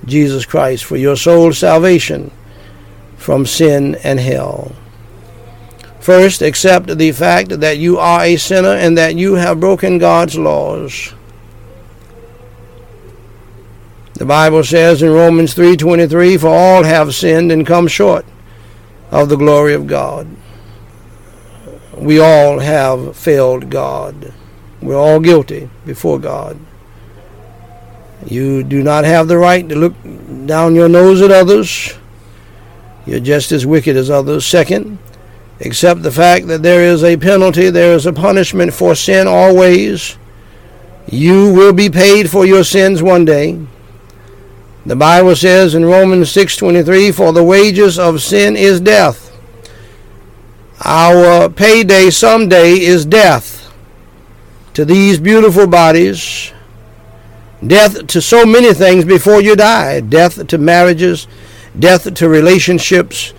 Jesus 0.05 0.44
Christ, 0.44 0.85
for 0.85 0.98
your 0.98 1.16
soul's 1.16 1.57
salvation 1.57 2.31
from 3.16 3.46
sin 3.46 3.94
and 4.05 4.20
hell. 4.20 4.72
First, 5.98 6.42
accept 6.42 6.98
the 6.98 7.12
fact 7.12 7.61
that 7.61 7.79
you 7.79 7.96
are 7.98 8.20
a 8.20 8.37
sinner 8.37 8.75
and 8.75 8.98
that 8.98 9.16
you 9.16 9.37
have 9.37 9.61
broken 9.61 9.96
God's 9.96 10.37
laws. 10.37 11.14
The 14.22 14.26
Bible 14.26 14.62
says 14.62 15.02
in 15.02 15.11
Romans 15.11 15.52
3:23, 15.52 16.37
"For 16.37 16.46
all 16.46 16.85
have 16.85 17.12
sinned 17.12 17.50
and 17.50 17.66
come 17.66 17.88
short 17.88 18.24
of 19.11 19.28
the 19.28 19.37
glory 19.37 19.74
of 19.74 19.88
God." 19.88 20.28
We 21.98 22.20
all 22.20 22.61
have 22.61 23.16
failed 23.16 23.68
God. 23.68 24.30
We're 24.80 24.96
all 24.96 25.18
guilty 25.18 25.70
before 25.85 26.20
God. 26.20 26.56
You 28.24 28.62
do 28.62 28.80
not 28.80 29.04
have 29.04 29.26
the 29.26 29.38
right 29.38 29.68
to 29.68 29.74
look 29.74 29.94
down 30.46 30.76
your 30.76 30.88
nose 30.88 31.20
at 31.20 31.32
others. 31.32 31.94
You're 33.04 33.18
just 33.18 33.50
as 33.50 33.66
wicked 33.66 33.96
as 33.96 34.08
others. 34.08 34.46
Second, 34.46 34.98
accept 35.61 36.04
the 36.04 36.12
fact 36.12 36.46
that 36.46 36.62
there 36.62 36.85
is 36.85 37.02
a 37.02 37.16
penalty, 37.16 37.70
there 37.70 37.96
is 37.96 38.06
a 38.06 38.12
punishment 38.12 38.72
for 38.72 38.94
sin 38.94 39.26
always. 39.26 40.16
You 41.11 41.52
will 41.52 41.72
be 41.72 41.90
paid 41.90 42.30
for 42.30 42.46
your 42.46 42.62
sins 42.62 43.02
one 43.02 43.24
day. 43.24 43.58
The 44.85 44.97
Bible 44.97 45.37
says 45.37 45.75
in 45.77 45.85
Romans 45.85 46.31
6:23, 46.31 47.12
"For 47.12 47.33
the 47.33 47.45
wages 47.45 47.99
of 47.99 48.21
sin 48.21 48.57
is 48.57 48.81
death." 48.81 49.31
Our 50.85 51.49
payday 51.49 52.11
someday 52.11 52.81
is 52.81 53.05
death 53.05 53.71
to 54.75 54.85
these 54.85 55.18
beautiful 55.18 55.68
bodies, 55.68 56.51
death 57.64 58.09
to 58.09 58.21
so 58.21 58.45
many 58.45 58.75
things 58.75 59.05
before 59.05 59.40
you 59.40 59.55
die, 59.55 60.01
death 60.01 60.45
to 60.49 60.59
marriages, 60.59 61.29
death 61.79 62.12
to 62.12 62.29
relationships, 62.29 63.33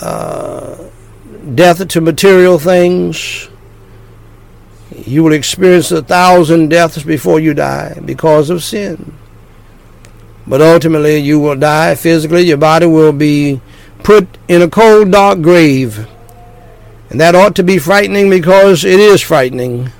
uh, 0.00 0.76
death 1.56 1.88
to 1.88 2.00
material 2.00 2.60
things. 2.60 3.48
You 5.04 5.24
will 5.24 5.32
experience 5.32 5.90
a 5.90 6.02
thousand 6.02 6.68
deaths 6.68 7.02
before 7.02 7.40
you 7.40 7.54
die 7.54 7.98
because 8.04 8.50
of 8.50 8.62
sin. 8.62 9.14
But 10.50 10.60
ultimately, 10.60 11.18
you 11.18 11.38
will 11.38 11.54
die 11.54 11.94
physically. 11.94 12.42
Your 12.42 12.58
body 12.58 12.86
will 12.86 13.12
be 13.12 13.60
put 14.02 14.26
in 14.48 14.62
a 14.62 14.68
cold, 14.68 15.12
dark 15.12 15.40
grave. 15.42 16.08
And 17.08 17.20
that 17.20 17.36
ought 17.36 17.54
to 17.54 17.62
be 17.62 17.78
frightening 17.78 18.28
because 18.28 18.84
it 18.84 18.98
is 18.98 19.22
frightening. 19.22 19.92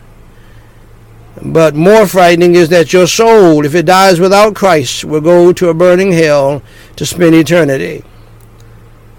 But 1.41 1.77
more 1.77 2.09
frightening 2.09 2.57
is 2.57 2.69
that 2.71 2.93
your 2.93 3.07
soul, 3.07 3.65
if 3.65 3.77
it 3.77 3.87
dies 3.87 4.19
without 4.19 4.57
Christ, 4.57 5.05
will 5.05 5.21
go 5.21 5.53
to 5.53 5.69
a 5.69 5.75
burning 5.75 6.11
hell 6.11 6.63
to 6.97 7.07
spend 7.07 7.37
eternity. 7.37 8.03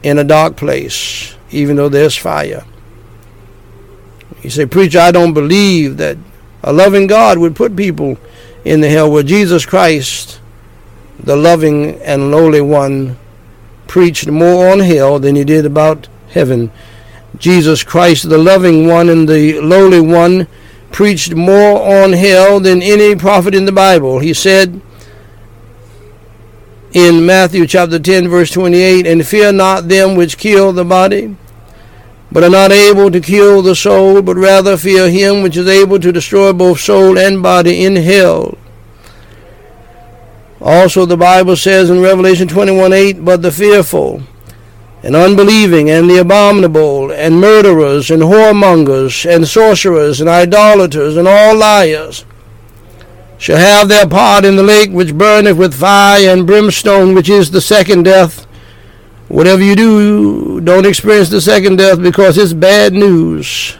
in 0.04 0.18
a 0.18 0.24
dark 0.24 0.58
place, 0.58 1.36
even 1.52 1.78
though 1.78 1.90
there's 1.90 2.18
fire. 2.18 2.66
You 4.42 4.50
say, 4.50 4.66
Preacher, 4.66 5.00
I 5.00 5.12
don't 5.12 5.34
believe 5.34 5.98
that 5.98 6.18
a 6.64 6.74
loving 6.74 7.08
God 7.08 7.38
would 7.38 7.56
put 7.56 7.76
people 7.76 8.18
in 8.66 8.82
the 8.82 8.90
hell. 8.90 9.12
Well, 9.12 9.24
Jesus 9.24 9.66
Christ, 9.66 10.41
the 11.24 11.36
loving 11.36 12.02
and 12.02 12.32
lowly 12.32 12.62
one, 12.62 13.18
preached 13.88 14.28
more 14.28 14.72
on 14.72 14.80
hell 14.80 15.20
than 15.20 15.36
he 15.36 15.44
did 15.44 15.66
about 15.66 16.08
heaven. 16.30 16.72
Jesus 17.38 17.84
Christ, 17.84 18.30
the 18.30 18.38
loving 18.38 18.88
one 18.88 19.10
and 19.10 19.28
the 19.28 19.60
lowly 19.60 20.02
one, 20.02 20.48
preached 20.92 21.34
more 21.36 21.82
on 21.82 22.14
hell 22.14 22.60
than 22.60 22.82
any 22.82 23.16
prophet 23.16 23.56
in 23.56 23.66
the 23.66 23.72
Bible. 23.72 24.20
He 24.20 24.34
said 24.34 24.82
in 26.94 27.26
Matthew 27.26 27.66
chapter 27.66 28.00
10, 28.00 28.28
verse 28.28 28.52
28, 28.52 29.08
And 29.08 29.26
fear 29.26 29.52
not 29.52 29.88
them 29.88 30.16
which 30.16 30.38
kill 30.38 30.74
the 30.74 30.84
body, 30.84 31.36
but 32.32 32.44
are 32.44 32.50
not 32.50 32.72
able 32.72 33.10
to 33.12 33.22
kill 33.22 33.62
the 33.62 33.76
soul, 33.76 34.22
but 34.22 34.36
rather 34.36 34.78
fear 34.78 35.10
him 35.10 35.42
which 35.42 35.58
is 35.58 35.68
able 35.68 36.00
to 36.00 36.12
destroy 36.12 36.52
both 36.52 36.80
soul 36.80 37.18
and 37.18 37.42
body 37.42 37.86
in 37.86 37.96
hell. 37.96 38.58
Also, 40.62 41.06
the 41.06 41.18
Bible 41.18 41.56
says 41.56 41.90
in 41.90 42.02
Revelation 42.02 42.48
21 42.48 42.94
8, 42.94 43.26
But 43.26 43.42
the 43.42 43.52
fearful, 43.52 44.22
and 45.02 45.16
unbelieving, 45.16 45.90
and 45.90 46.08
the 46.10 46.20
abominable, 46.20 47.12
and 47.12 47.42
murderers, 47.42 48.12
and 48.12 48.22
whoremongers, 48.22 49.26
and 49.30 49.48
sorcerers, 49.48 50.22
and 50.22 50.30
idolaters, 50.30 51.18
and 51.18 51.28
all 51.28 51.56
liars, 51.56 52.26
shall 53.40 53.58
have 53.58 53.90
their 53.90 54.08
part 54.08 54.46
in 54.46 54.56
the 54.56 54.64
lake 54.64 54.92
which 54.92 55.18
burneth 55.18 55.58
with 55.58 55.74
fire 55.74 56.30
and 56.30 56.46
brimstone, 56.46 57.16
which 57.16 57.30
is 57.30 57.50
the 57.50 57.62
second 57.62 58.04
death. 58.04 58.46
Whatever 59.30 59.64
you 59.64 59.76
do, 59.76 60.62
don't 60.62 60.86
experience 60.86 61.30
the 61.30 61.42
second 61.42 61.78
death 61.78 62.00
because 62.00 62.38
it's 62.38 62.54
bad 62.54 62.94
news. 62.94 63.78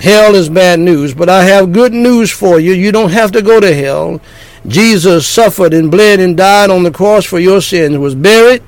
Hell 0.00 0.34
is 0.34 0.48
bad 0.48 0.80
news, 0.80 1.14
but 1.14 1.28
I 1.28 1.44
have 1.44 1.72
good 1.72 1.92
news 1.92 2.30
for 2.30 2.58
you. 2.58 2.72
You 2.72 2.90
don't 2.90 3.10
have 3.10 3.30
to 3.32 3.42
go 3.42 3.60
to 3.60 3.74
hell. 3.74 4.20
Jesus 4.66 5.26
suffered 5.26 5.72
and 5.72 5.90
bled 5.90 6.20
and 6.20 6.36
died 6.36 6.70
on 6.70 6.82
the 6.82 6.90
cross 6.90 7.24
for 7.24 7.38
your 7.38 7.60
sins, 7.60 7.96
was 7.98 8.14
buried, 8.14 8.62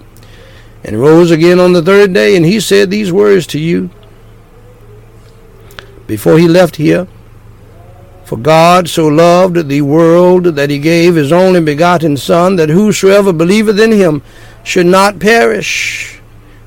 and 0.84 1.00
rose 1.00 1.30
again 1.30 1.58
on 1.58 1.72
the 1.72 1.82
third 1.82 2.12
day. 2.12 2.36
And 2.36 2.46
he 2.46 2.60
said 2.60 2.90
these 2.90 3.12
words 3.12 3.46
to 3.48 3.58
you 3.58 3.90
before 6.06 6.38
he 6.38 6.48
left 6.48 6.76
here. 6.76 7.06
For 8.24 8.36
God 8.36 8.88
so 8.88 9.08
loved 9.08 9.68
the 9.68 9.82
world 9.82 10.44
that 10.44 10.70
he 10.70 10.78
gave 10.78 11.16
his 11.16 11.32
only 11.32 11.60
begotten 11.60 12.16
Son, 12.16 12.54
that 12.56 12.68
whosoever 12.68 13.32
believeth 13.32 13.80
in 13.80 13.90
him 13.90 14.22
should 14.62 14.86
not 14.86 15.18
perish, 15.18 16.20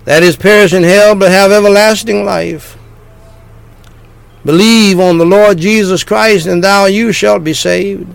that 0.03 0.23
is, 0.23 0.35
perish 0.35 0.73
in 0.73 0.83
hell, 0.83 1.15
but 1.15 1.31
have 1.31 1.53
everlasting 1.53 2.25
life. 2.25 2.77
Believe 4.43 4.99
on 4.99 5.17
the 5.17 5.25
Lord 5.25 5.57
Jesus 5.57 6.03
Christ, 6.03 6.47
and 6.47 6.61
thou 6.61 6.85
you 6.85 7.13
shalt 7.13 7.45
be 7.45 7.53
saved. 7.53 8.13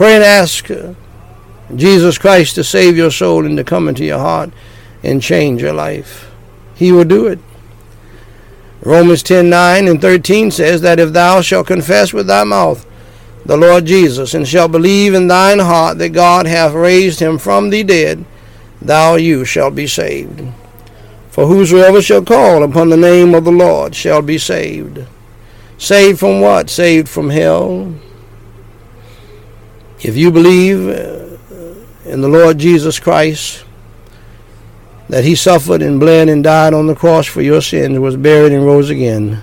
Pray 0.00 0.14
and 0.14 0.24
ask 0.24 0.70
uh, 0.70 0.94
Jesus 1.76 2.16
Christ 2.16 2.54
to 2.54 2.64
save 2.64 2.96
your 2.96 3.10
soul 3.10 3.44
and 3.44 3.54
to 3.58 3.64
come 3.64 3.86
into 3.86 4.02
your 4.02 4.18
heart 4.18 4.48
and 5.02 5.20
change 5.20 5.60
your 5.60 5.74
life. 5.74 6.32
He 6.74 6.90
will 6.90 7.04
do 7.04 7.26
it. 7.26 7.38
Romans 8.80 9.22
10 9.22 9.50
9 9.50 9.86
and 9.86 10.00
13 10.00 10.52
says 10.52 10.80
that 10.80 10.98
if 10.98 11.12
thou 11.12 11.42
shalt 11.42 11.66
confess 11.66 12.14
with 12.14 12.28
thy 12.28 12.44
mouth 12.44 12.86
the 13.44 13.58
Lord 13.58 13.84
Jesus, 13.84 14.32
and 14.32 14.48
shalt 14.48 14.72
believe 14.72 15.12
in 15.12 15.26
thine 15.26 15.58
heart 15.58 15.98
that 15.98 16.14
God 16.14 16.46
hath 16.46 16.72
raised 16.72 17.20
him 17.20 17.36
from 17.36 17.68
the 17.68 17.84
dead, 17.84 18.24
thou 18.80 19.16
you 19.16 19.44
shalt 19.44 19.74
be 19.74 19.86
saved. 19.86 20.50
For 21.28 21.46
whosoever 21.46 22.00
shall 22.00 22.24
call 22.24 22.62
upon 22.62 22.88
the 22.88 22.96
name 22.96 23.34
of 23.34 23.44
the 23.44 23.52
Lord 23.52 23.94
shall 23.94 24.22
be 24.22 24.38
saved. 24.38 25.04
Saved 25.76 26.20
from 26.20 26.40
what? 26.40 26.70
Saved 26.70 27.06
from 27.06 27.28
hell. 27.28 27.96
If 30.02 30.16
you 30.16 30.30
believe 30.30 30.88
uh, 30.88 32.10
in 32.10 32.22
the 32.22 32.28
Lord 32.28 32.56
Jesus 32.56 32.98
Christ, 32.98 33.64
that 35.10 35.24
he 35.24 35.34
suffered 35.34 35.82
and 35.82 36.00
bled 36.00 36.28
and 36.28 36.42
died 36.42 36.72
on 36.72 36.86
the 36.86 36.94
cross 36.94 37.26
for 37.26 37.42
your 37.42 37.60
sins, 37.60 37.98
was 37.98 38.16
buried 38.16 38.52
and 38.52 38.64
rose 38.64 38.88
again, 38.88 39.42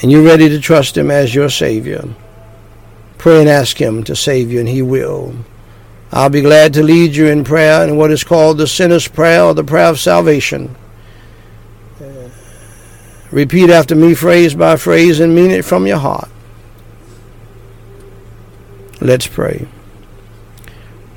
and 0.00 0.12
you're 0.12 0.22
ready 0.22 0.48
to 0.48 0.60
trust 0.60 0.96
him 0.96 1.10
as 1.10 1.34
your 1.34 1.50
Savior, 1.50 2.04
pray 3.18 3.40
and 3.40 3.48
ask 3.48 3.80
him 3.80 4.04
to 4.04 4.14
save 4.14 4.52
you, 4.52 4.60
and 4.60 4.68
he 4.68 4.82
will. 4.82 5.34
I'll 6.12 6.30
be 6.30 6.42
glad 6.42 6.74
to 6.74 6.84
lead 6.84 7.16
you 7.16 7.26
in 7.26 7.42
prayer 7.42 7.86
in 7.88 7.96
what 7.96 8.12
is 8.12 8.22
called 8.22 8.58
the 8.58 8.68
sinner's 8.68 9.08
prayer 9.08 9.42
or 9.42 9.54
the 9.54 9.64
prayer 9.64 9.88
of 9.88 9.98
salvation. 9.98 10.76
repeat 13.32 13.68
after 13.68 13.96
me 13.96 14.14
phrase 14.14 14.54
by 14.54 14.76
phrase 14.76 15.18
and 15.18 15.34
mean 15.34 15.50
it 15.50 15.64
from 15.64 15.86
your 15.86 15.98
heart. 15.98 16.30
Let's 19.00 19.26
pray. 19.26 19.68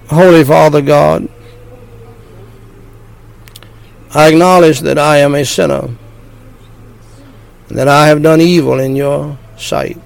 Holy 0.10 0.44
Father 0.44 0.82
God, 0.82 1.30
I 4.14 4.28
acknowledge 4.28 4.82
that 4.82 4.98
I 4.98 5.18
am 5.18 5.36
a 5.36 5.46
sinner, 5.46 5.90
that 7.70 7.88
I 7.88 8.08
have 8.08 8.22
done 8.22 8.42
evil 8.42 8.80
in 8.80 8.96
your 8.96 9.38
sight. 9.58 9.98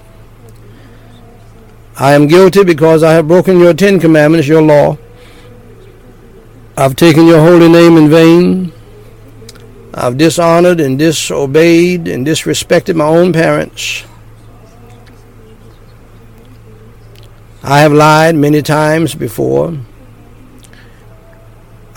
I 1.96 2.12
am 2.12 2.26
guilty 2.26 2.64
because 2.64 3.02
I 3.02 3.12
have 3.12 3.28
broken 3.28 3.58
your 3.58 3.72
Ten 3.72 3.98
Commandments, 3.98 4.46
your 4.46 4.62
law. 4.62 4.98
I've 6.76 6.96
taken 6.96 7.26
your 7.26 7.40
holy 7.40 7.68
name 7.68 7.96
in 7.96 8.10
vain. 8.10 8.72
I've 9.94 10.18
dishonored 10.18 10.80
and 10.80 10.98
disobeyed 10.98 12.08
and 12.08 12.26
disrespected 12.26 12.96
my 12.96 13.06
own 13.06 13.32
parents. 13.32 14.04
I 17.66 17.80
have 17.80 17.94
lied 17.94 18.36
many 18.36 18.60
times 18.60 19.14
before. 19.14 19.74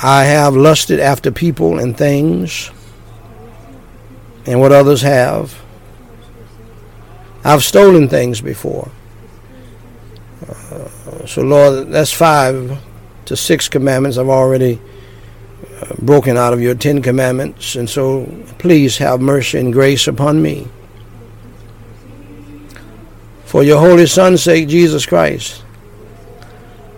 I 0.02 0.24
have 0.24 0.56
lusted 0.56 1.02
after 1.02 1.30
people 1.30 1.78
and 1.78 1.98
things 1.98 2.72
and 4.46 4.62
what 4.62 4.72
others 4.72 5.02
have. 5.02 5.62
I've 7.44 7.66
stolen 7.66 8.08
things 8.08 8.40
before. 8.40 8.90
Uh, 10.48 11.26
so, 11.28 11.42
Lord, 11.42 11.90
that's 11.90 12.14
five 12.14 12.80
to 13.26 13.36
six 13.36 13.68
commandments 13.68 14.18
I've 14.18 14.30
already 14.30 14.80
uh, 15.82 15.96
broken 16.00 16.38
out 16.38 16.54
of 16.54 16.62
your 16.62 16.76
Ten 16.76 17.02
Commandments. 17.02 17.76
And 17.76 17.90
so, 17.90 18.26
please 18.58 19.00
have 19.00 19.20
mercy 19.20 19.60
and 19.60 19.74
grace 19.74 20.08
upon 20.08 20.42
me. 20.42 20.70
For 23.48 23.64
your 23.64 23.80
Holy 23.80 24.06
Son's 24.06 24.44
sake, 24.44 24.68
Jesus 24.68 25.06
Christ, 25.06 25.64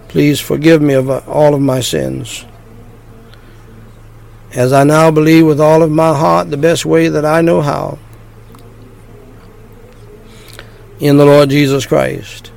please 0.08 0.40
forgive 0.40 0.82
me 0.82 0.96
of 0.96 1.08
all 1.30 1.54
of 1.54 1.62
my 1.62 1.80
sins 1.80 2.44
as 4.54 4.74
I 4.74 4.84
now 4.84 5.12
believe 5.12 5.46
with 5.46 5.62
all 5.62 5.84
of 5.84 5.92
my 5.92 6.18
heart 6.18 6.50
the 6.50 6.58
best 6.58 6.86
way 6.86 7.08
that 7.08 7.26
I 7.26 7.42
know 7.42 7.62
how 7.62 8.00
in 11.00 11.18
the 11.18 11.26
Lord 11.26 11.50
Jesus 11.50 11.86
Christ. 11.86 12.52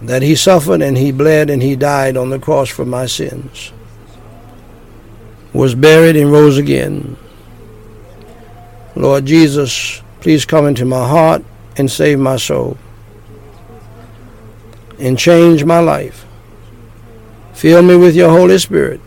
That 0.00 0.22
he 0.22 0.34
suffered 0.34 0.82
and 0.82 0.96
he 0.96 1.12
bled 1.12 1.50
and 1.50 1.62
he 1.62 1.76
died 1.76 2.16
on 2.16 2.30
the 2.30 2.38
cross 2.38 2.68
for 2.68 2.84
my 2.84 3.06
sins, 3.06 3.72
was 5.52 5.74
buried 5.74 6.16
and 6.16 6.32
rose 6.32 6.58
again. 6.58 7.16
Lord 8.96 9.26
Jesus, 9.26 10.01
please 10.22 10.44
come 10.44 10.66
into 10.66 10.84
my 10.84 11.06
heart 11.06 11.44
and 11.76 11.90
save 11.90 12.16
my 12.16 12.36
soul 12.36 12.78
and 15.00 15.18
change 15.18 15.64
my 15.64 15.80
life. 15.80 16.24
Fill 17.54 17.82
me 17.82 17.96
with 17.96 18.14
your 18.14 18.30
Holy 18.30 18.56
Spirit 18.58 19.00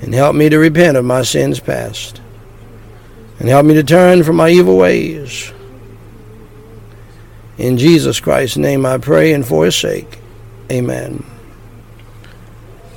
and 0.00 0.12
help 0.12 0.34
me 0.34 0.48
to 0.48 0.58
repent 0.58 0.96
of 0.96 1.04
my 1.04 1.22
sins 1.22 1.60
past 1.60 2.20
and 3.38 3.48
help 3.48 3.64
me 3.64 3.74
to 3.74 3.84
turn 3.84 4.24
from 4.24 4.34
my 4.34 4.50
evil 4.50 4.76
ways. 4.76 5.52
In 7.56 7.78
Jesus 7.78 8.18
Christ's 8.18 8.56
name 8.56 8.84
I 8.84 8.98
pray 8.98 9.32
and 9.32 9.46
for 9.46 9.64
his 9.64 9.76
sake. 9.76 10.18
Amen. 10.72 11.24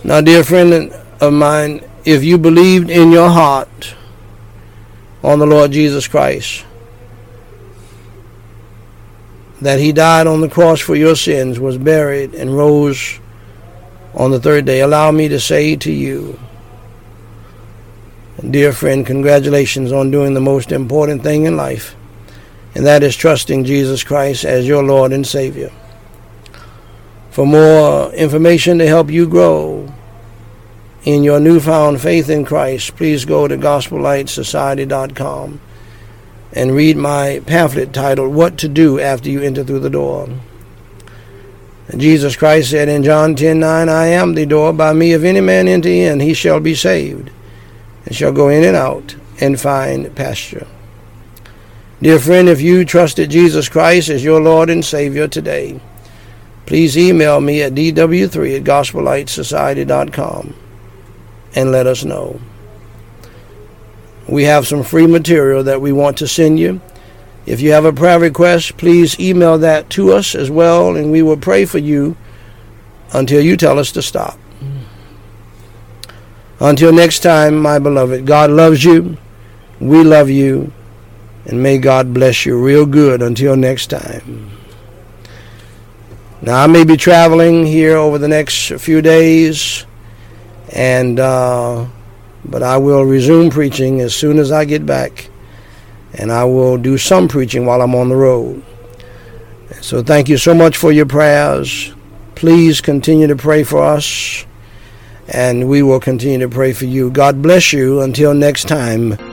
Now, 0.03 0.21
dear 0.21 0.43
friend 0.43 0.91
of 1.19 1.31
mine, 1.31 1.87
if 2.05 2.23
you 2.23 2.39
believed 2.39 2.89
in 2.89 3.11
your 3.11 3.29
heart 3.29 3.93
on 5.23 5.37
the 5.37 5.45
Lord 5.45 5.71
Jesus 5.71 6.07
Christ, 6.07 6.65
that 9.61 9.79
he 9.79 9.91
died 9.91 10.27
on 10.27 10.41
the 10.41 10.49
cross 10.49 10.79
for 10.79 10.95
your 10.95 11.15
sins, 11.15 11.59
was 11.59 11.77
buried, 11.77 12.33
and 12.33 12.57
rose 12.57 13.19
on 14.13 14.31
the 14.31 14.39
third 14.39 14.65
day, 14.65 14.81
allow 14.81 15.11
me 15.11 15.29
to 15.29 15.39
say 15.39 15.75
to 15.77 15.91
you, 15.91 16.37
dear 18.49 18.73
friend, 18.73 19.05
congratulations 19.05 19.91
on 19.91 20.09
doing 20.09 20.33
the 20.33 20.41
most 20.41 20.71
important 20.71 21.21
thing 21.21 21.45
in 21.45 21.55
life, 21.55 21.95
and 22.73 22.85
that 22.85 23.03
is 23.03 23.15
trusting 23.15 23.63
Jesus 23.63 24.03
Christ 24.03 24.45
as 24.45 24.67
your 24.67 24.83
Lord 24.83 25.13
and 25.13 25.25
Savior. 25.25 25.71
For 27.29 27.45
more 27.45 28.11
information 28.13 28.79
to 28.79 28.87
help 28.87 29.11
you 29.11 29.29
grow 29.29 29.93
in 31.03 31.23
your 31.23 31.39
newfound 31.39 32.01
faith 32.01 32.29
in 32.29 32.45
Christ, 32.45 32.95
please 32.95 33.25
go 33.25 33.47
to 33.47 33.57
gospellightsociety.com 33.57 35.61
and 36.53 36.75
read 36.75 36.97
my 36.97 37.41
pamphlet 37.45 37.93
titled 37.93 38.33
What 38.33 38.57
to 38.59 38.67
Do 38.67 38.99
After 38.99 39.29
You 39.29 39.41
Enter 39.41 39.63
Through 39.63 39.79
the 39.79 39.89
Door. 39.89 40.29
Jesus 41.97 42.35
Christ 42.35 42.69
said 42.69 42.87
in 42.87 43.03
John 43.03 43.35
10:9, 43.35 43.89
I 43.89 44.07
am 44.07 44.33
the 44.33 44.45
door. 44.45 44.71
By 44.71 44.93
me, 44.93 45.13
if 45.13 45.23
any 45.23 45.41
man 45.41 45.67
enter 45.67 45.89
in, 45.89 46.19
he 46.19 46.33
shall 46.33 46.59
be 46.59 46.75
saved, 46.75 47.29
and 48.05 48.15
shall 48.15 48.31
go 48.31 48.47
in 48.47 48.63
and 48.63 48.77
out 48.77 49.15
and 49.41 49.59
find 49.59 50.13
pasture. 50.15 50.67
Dear 52.01 52.19
friend, 52.19 52.47
if 52.47 52.61
you 52.61 52.85
trusted 52.85 53.29
Jesus 53.29 53.69
Christ 53.69 54.09
as 54.09 54.23
your 54.23 54.41
Lord 54.41 54.69
and 54.69 54.83
Savior 54.83 55.27
today, 55.27 55.79
please 56.65 56.97
email 56.97 57.41
me 57.41 57.61
at 57.61 57.73
dw3 57.73 58.57
at 58.57 58.63
gospellightsociety.com 58.63 60.55
and 61.53 61.71
let 61.71 61.87
us 61.87 62.03
know. 62.03 62.39
We 64.31 64.45
have 64.45 64.65
some 64.65 64.81
free 64.81 65.07
material 65.07 65.61
that 65.63 65.81
we 65.81 65.91
want 65.91 66.17
to 66.19 66.27
send 66.27 66.57
you. 66.57 66.79
If 67.45 67.59
you 67.59 67.73
have 67.73 67.83
a 67.83 67.91
prayer 67.91 68.17
request, 68.17 68.77
please 68.77 69.19
email 69.19 69.57
that 69.57 69.89
to 69.91 70.13
us 70.13 70.35
as 70.35 70.49
well, 70.49 70.95
and 70.95 71.11
we 71.11 71.21
will 71.21 71.35
pray 71.35 71.65
for 71.65 71.79
you 71.79 72.15
until 73.11 73.41
you 73.41 73.57
tell 73.57 73.77
us 73.77 73.91
to 73.91 74.01
stop. 74.01 74.39
Until 76.61 76.93
next 76.93 77.19
time, 77.19 77.61
my 77.61 77.77
beloved, 77.77 78.25
God 78.25 78.51
loves 78.51 78.85
you. 78.85 79.17
We 79.81 80.01
love 80.03 80.29
you. 80.29 80.71
And 81.45 81.61
may 81.61 81.77
God 81.77 82.13
bless 82.13 82.45
you 82.45 82.57
real 82.57 82.85
good 82.85 83.21
until 83.21 83.57
next 83.57 83.87
time. 83.87 84.51
Now, 86.41 86.63
I 86.63 86.67
may 86.67 86.85
be 86.85 86.95
traveling 86.95 87.65
here 87.65 87.97
over 87.97 88.17
the 88.17 88.29
next 88.29 88.71
few 88.79 89.01
days, 89.01 89.85
and 90.71 91.19
uh, 91.19 91.87
but 92.45 92.63
I 92.63 92.77
will 92.77 93.03
resume 93.05 93.49
preaching 93.49 94.01
as 94.01 94.15
soon 94.15 94.39
as 94.39 94.51
I 94.51 94.65
get 94.65 94.85
back 94.85 95.29
and 96.13 96.31
I 96.31 96.43
will 96.43 96.77
do 96.77 96.97
some 96.97 97.27
preaching 97.27 97.65
while 97.65 97.81
I'm 97.81 97.95
on 97.95 98.09
the 98.09 98.15
road. 98.15 98.63
So 99.81 100.03
thank 100.03 100.29
you 100.29 100.37
so 100.37 100.53
much 100.53 100.77
for 100.77 100.91
your 100.91 101.05
prayers. 101.05 101.93
Please 102.35 102.81
continue 102.81 103.27
to 103.27 103.35
pray 103.35 103.63
for 103.63 103.83
us, 103.83 104.45
and 105.27 105.69
we 105.69 105.81
will 105.81 105.99
continue 105.99 106.39
to 106.39 106.49
pray 106.49 106.73
for 106.73 106.85
you. 106.85 107.09
God 107.11 107.41
bless 107.41 107.71
you. 107.71 108.01
Until 108.01 108.33
next 108.33 108.67
time. 108.67 109.30